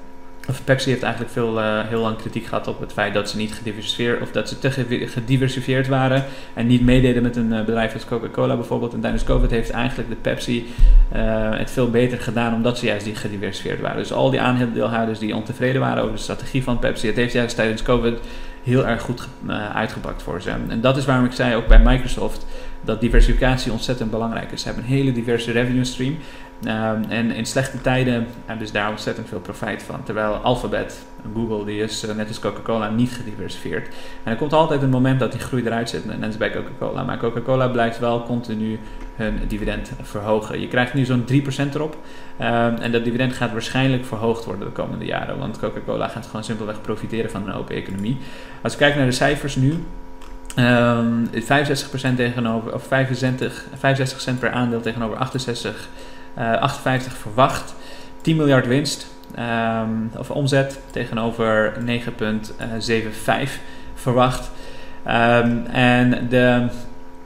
Pepsi 0.63 0.89
heeft 0.89 1.03
eigenlijk 1.03 1.33
veel, 1.33 1.59
uh, 1.59 1.79
heel 1.87 2.01
lang 2.01 2.17
kritiek 2.17 2.45
gehad 2.45 2.67
op 2.67 2.79
het 2.79 2.93
feit 2.93 3.13
dat 3.13 3.29
ze 3.29 3.37
niet 3.37 3.53
gediversifieerd 3.53 4.21
of 4.21 4.31
dat 4.31 4.49
ze 4.49 4.59
te 4.59 4.71
gediversifieerd 5.07 5.87
waren 5.87 6.23
en 6.53 6.67
niet 6.67 6.81
meededen 6.81 7.23
met 7.23 7.35
een 7.35 7.53
uh, 7.53 7.63
bedrijf 7.63 7.93
als 7.93 8.05
Coca-Cola 8.05 8.55
bijvoorbeeld. 8.55 8.93
En 8.93 9.01
tijdens 9.01 9.23
COVID 9.23 9.51
heeft 9.51 9.69
eigenlijk 9.69 10.09
de 10.09 10.15
Pepsi 10.15 10.67
uh, 11.15 11.57
het 11.57 11.71
veel 11.71 11.89
beter 11.89 12.19
gedaan 12.19 12.53
omdat 12.53 12.77
ze 12.77 12.85
juist 12.85 13.05
niet 13.05 13.17
gediversifieerd 13.17 13.81
waren. 13.81 13.97
Dus 13.97 14.13
al 14.13 14.29
die 14.29 14.41
aandeelhouders 14.41 15.19
die 15.19 15.35
ontevreden 15.35 15.81
waren 15.81 16.03
over 16.03 16.15
de 16.15 16.21
strategie 16.21 16.63
van 16.63 16.79
Pepsi, 16.79 17.07
het 17.07 17.15
heeft 17.15 17.33
juist 17.33 17.55
tijdens 17.55 17.81
COVID 17.81 18.19
heel 18.63 18.87
erg 18.87 19.01
goed 19.01 19.27
uitgepakt 19.73 20.21
voor 20.21 20.41
ze. 20.41 20.49
En 20.49 20.81
dat 20.81 20.97
is 20.97 21.05
waarom 21.05 21.25
ik 21.25 21.31
zei 21.31 21.55
ook 21.55 21.67
bij 21.67 21.79
Microsoft 21.79 22.45
dat 22.81 23.01
diversificatie 23.01 23.71
ontzettend 23.71 24.11
belangrijk 24.11 24.51
is. 24.51 24.61
Ze 24.61 24.67
hebben 24.67 24.83
een 24.83 24.89
hele 24.89 25.11
diverse 25.11 25.51
revenue 25.51 25.83
stream. 25.83 26.17
Um, 26.65 27.03
en 27.09 27.31
in 27.31 27.45
slechte 27.45 27.81
tijden 27.81 28.13
hebben 28.13 28.57
dus 28.57 28.71
daar 28.71 28.89
ontzettend 28.89 29.27
veel 29.27 29.39
profijt 29.39 29.83
van. 29.83 30.03
Terwijl 30.03 30.33
Alphabet, 30.33 31.05
Google, 31.33 31.65
die 31.65 31.81
is 31.81 32.03
uh, 32.03 32.15
net 32.15 32.27
als 32.27 32.39
Coca-Cola 32.39 32.89
niet 32.89 33.11
gediversifieerd. 33.11 33.87
En 34.23 34.31
er 34.31 34.37
komt 34.37 34.53
altijd 34.53 34.81
een 34.81 34.89
moment 34.89 35.19
dat 35.19 35.31
die 35.31 35.41
groei 35.41 35.65
eruit 35.65 35.89
zit, 35.89 36.05
net 36.05 36.23
als 36.23 36.37
bij 36.37 36.51
Coca-Cola. 36.51 37.03
Maar 37.03 37.17
Coca-Cola 37.17 37.67
blijft 37.67 37.99
wel 37.99 38.23
continu 38.23 38.79
hun 39.15 39.39
dividend 39.47 39.91
verhogen. 40.01 40.59
Je 40.59 40.67
krijgt 40.67 40.93
nu 40.93 41.05
zo'n 41.05 41.25
3% 41.31 41.73
erop. 41.73 41.97
Um, 42.41 42.45
en 42.75 42.91
dat 42.91 43.03
dividend 43.03 43.33
gaat 43.33 43.51
waarschijnlijk 43.51 44.05
verhoogd 44.05 44.45
worden 44.45 44.67
de 44.67 44.73
komende 44.73 45.05
jaren. 45.05 45.37
Want 45.37 45.59
Coca-Cola 45.59 46.07
gaat 46.07 46.25
gewoon 46.25 46.43
simpelweg 46.43 46.81
profiteren 46.81 47.31
van 47.31 47.47
een 47.47 47.53
open 47.53 47.75
economie. 47.75 48.17
Als 48.61 48.73
je 48.73 48.79
kijkt 48.79 48.97
naar 48.97 49.05
de 49.05 49.11
cijfers 49.11 49.55
nu, 49.55 49.83
Um, 50.59 51.29
65% 51.33 52.15
tegenover, 52.15 52.73
of 52.73 52.83
65, 52.83 53.65
65 53.77 54.21
cent 54.21 54.39
per 54.39 54.51
aandeel 54.51 54.81
tegenover 54.81 55.17
68 55.17 55.71
uh, 55.71 55.77
58 56.37 57.17
verwacht. 57.17 57.75
10 58.21 58.35
miljard 58.35 58.67
winst 58.67 59.07
um, 59.39 60.11
of 60.17 60.29
omzet 60.29 60.79
tegenover 60.91 61.73
9,75 61.79 61.83
verwacht. 63.93 64.51
Ehm, 65.03 65.65
en 65.65 66.27
de 66.29 66.67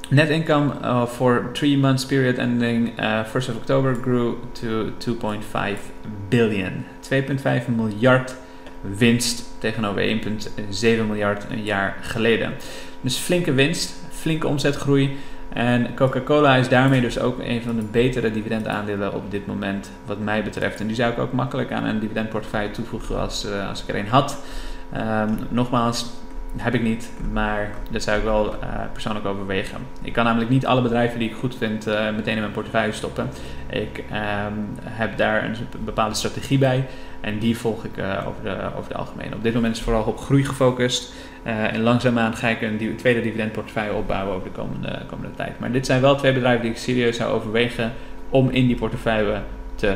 net 0.10 0.30
income 0.30 0.74
for 1.08 1.50
three 1.54 1.78
months 1.78 2.06
period 2.06 2.38
ending 2.38 3.00
uh, 3.00 3.26
1st 3.26 3.50
of 3.50 3.56
October 3.56 3.96
grew 4.02 4.36
to 4.52 4.92
2.5 4.98 5.80
billion. 6.30 6.86
2,5 7.02 7.76
miljard 7.76 8.36
winst 8.82 9.44
tegenover 9.60 10.02
1,7 10.02 11.08
miljard 11.08 11.46
een 11.50 11.64
jaar 11.64 11.98
geleden. 12.02 12.54
Dus 13.02 13.18
flinke 13.18 13.54
winst, 13.54 13.94
flinke 14.12 14.48
omzetgroei. 14.48 15.18
En 15.54 15.96
Coca-Cola 15.96 16.56
is 16.56 16.70
daarmee 16.70 17.02
dus 17.02 17.20
ook 17.20 17.40
een 17.40 17.62
van 17.62 17.76
de 17.76 17.84
betere 17.92 18.32
dividendaandelen 18.32 19.14
op 19.14 19.32
dit 19.32 19.48
moment, 19.48 19.92
wat 20.06 20.20
mij 20.20 20.44
betreft. 20.44 20.80
En 20.80 20.88
die 20.88 20.96
zou 20.96 21.12
ik 21.12 21.20
ook 21.20 21.32
makkelijk 21.32 21.72
aan 21.72 21.86
een 21.86 22.00
dividendportefeuille 22.00 22.72
toevoegen 22.72 23.20
als, 23.20 23.46
uh, 23.46 23.70
als 23.70 23.84
ik 23.84 23.90
er 23.90 23.96
een 23.96 24.08
had. 24.08 24.44
Um, 24.98 25.38
nogmaals, 25.50 26.06
heb 26.58 26.74
ik 26.74 26.82
niet, 26.82 27.12
maar 27.32 27.72
dat 27.92 28.04
zou 28.04 28.18
ik 28.18 28.24
wel 28.24 28.46
uh, 28.46 28.60
persoonlijk 28.92 29.26
overwegen. 29.26 29.78
Ik 30.02 30.14
kan 30.14 30.26
namelijk 30.26 30.50
niet 30.50 30.66
alle 30.66 30.82
bedrijven 30.82 31.20
die 31.20 31.30
ik 31.30 31.36
goed 31.36 31.56
vind 31.58 31.88
uh, 31.88 32.12
meteen 32.16 32.36
in 32.36 32.42
mijn 32.42 32.52
portefeuille 32.52 32.92
stoppen. 32.92 33.30
Ik 33.70 33.98
um, 33.98 34.70
heb 34.84 35.18
daar 35.18 35.46
een 35.46 35.56
bepaalde 35.86 36.16
strategie 36.16 36.58
bij 36.58 36.88
en 37.22 37.40
die 37.40 37.58
volg 37.58 37.84
ik 37.84 37.98
uh, 37.98 38.28
over, 38.28 38.44
de, 38.44 38.58
over 38.78 38.90
de 38.92 38.98
algemeen. 38.98 39.34
Op 39.34 39.44
dit 39.44 39.54
moment 39.54 39.72
is 39.72 39.80
het 39.80 39.90
vooral 39.90 40.06
op 40.06 40.20
groei 40.20 40.46
gefocust. 40.46 41.14
en 41.44 41.82
langzaamaan 41.82 42.36
ga 42.36 42.48
ik 42.48 42.62
een 42.62 42.96
tweede 42.98 43.22
dividendportefeuille 43.22 43.94
opbouwen 43.94 44.36
over 44.36 44.48
de 44.48 44.54
komende, 44.62 45.02
komende 45.08 45.36
tijd. 45.36 45.60
Maar 45.60 45.72
dit 45.72 45.86
zijn 45.86 46.02
wel 46.02 46.16
twee 46.16 46.34
bedrijven 46.34 46.62
die 46.62 46.72
ik 46.72 46.78
serieus 46.78 47.18
zou 47.18 47.34
overwegen 47.34 47.94
om 48.30 48.50
in 48.50 48.68
die 48.68 48.76
portefeuille 48.76 49.42
te 49.76 49.96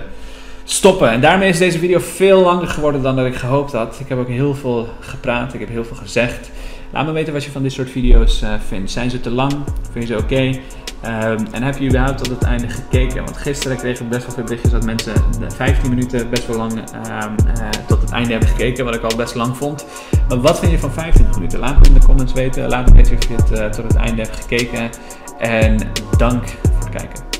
stoppen. 0.63 1.09
En 1.09 1.21
daarmee 1.21 1.49
is 1.49 1.57
deze 1.57 1.79
video 1.79 1.99
veel 1.99 2.41
langer 2.41 2.67
geworden 2.67 3.01
dan 3.01 3.15
dat 3.15 3.25
ik 3.25 3.35
gehoopt 3.35 3.71
had. 3.71 3.99
Ik 3.99 4.07
heb 4.09 4.17
ook 4.17 4.27
heel 4.27 4.55
veel 4.55 4.88
gepraat, 4.99 5.53
ik 5.53 5.59
heb 5.59 5.69
heel 5.69 5.85
veel 5.85 5.97
gezegd. 5.97 6.51
Laat 6.91 7.05
me 7.05 7.11
weten 7.11 7.33
wat 7.33 7.43
je 7.43 7.51
van 7.51 7.63
dit 7.63 7.71
soort 7.71 7.89
video's 7.89 8.41
uh, 8.41 8.53
vindt. 8.67 8.91
Zijn 8.91 9.09
ze 9.09 9.21
te 9.21 9.29
lang? 9.29 9.53
Vind 9.91 10.07
je 10.07 10.13
ze 10.13 10.21
oké? 10.21 10.59
Um, 11.05 11.47
en 11.51 11.63
heb 11.63 11.77
je 11.77 11.87
überhaupt 11.87 12.17
tot 12.17 12.27
het 12.27 12.43
einde 12.43 12.69
gekeken? 12.69 13.23
Want 13.23 13.37
gisteren 13.37 13.77
kreeg 13.77 13.99
ik 13.99 14.09
best 14.09 14.25
wel 14.25 14.35
veel 14.35 14.43
berichtjes 14.43 14.71
dat 14.71 14.85
mensen 14.85 15.13
de 15.39 15.51
15 15.51 15.89
minuten 15.89 16.29
best 16.29 16.47
wel 16.47 16.57
lang 16.57 16.71
um, 16.71 17.35
uh, 17.47 17.69
tot 17.87 18.01
het 18.01 18.11
einde 18.11 18.31
hebben 18.31 18.49
gekeken, 18.49 18.85
wat 18.85 18.95
ik 18.95 19.01
al 19.01 19.15
best 19.15 19.35
lang 19.35 19.57
vond. 19.57 19.85
Maar 20.27 20.41
wat 20.41 20.59
vind 20.59 20.71
je 20.71 20.79
van 20.79 20.91
25 20.91 21.35
minuten? 21.35 21.59
Laat 21.59 21.79
me 21.79 21.85
in 21.85 21.93
de 21.93 22.05
comments 22.05 22.33
weten. 22.33 22.69
Laat 22.69 22.85
me 22.85 22.95
weten 22.95 23.17
of 23.17 23.27
je 23.27 23.35
het 23.35 23.51
uh, 23.51 23.65
tot 23.65 23.83
het 23.83 23.95
einde 23.95 24.21
hebt 24.21 24.35
gekeken. 24.35 24.89
En 25.37 25.77
dank 26.17 26.47
voor 26.47 26.79
het 26.79 26.89
kijken. 26.89 27.34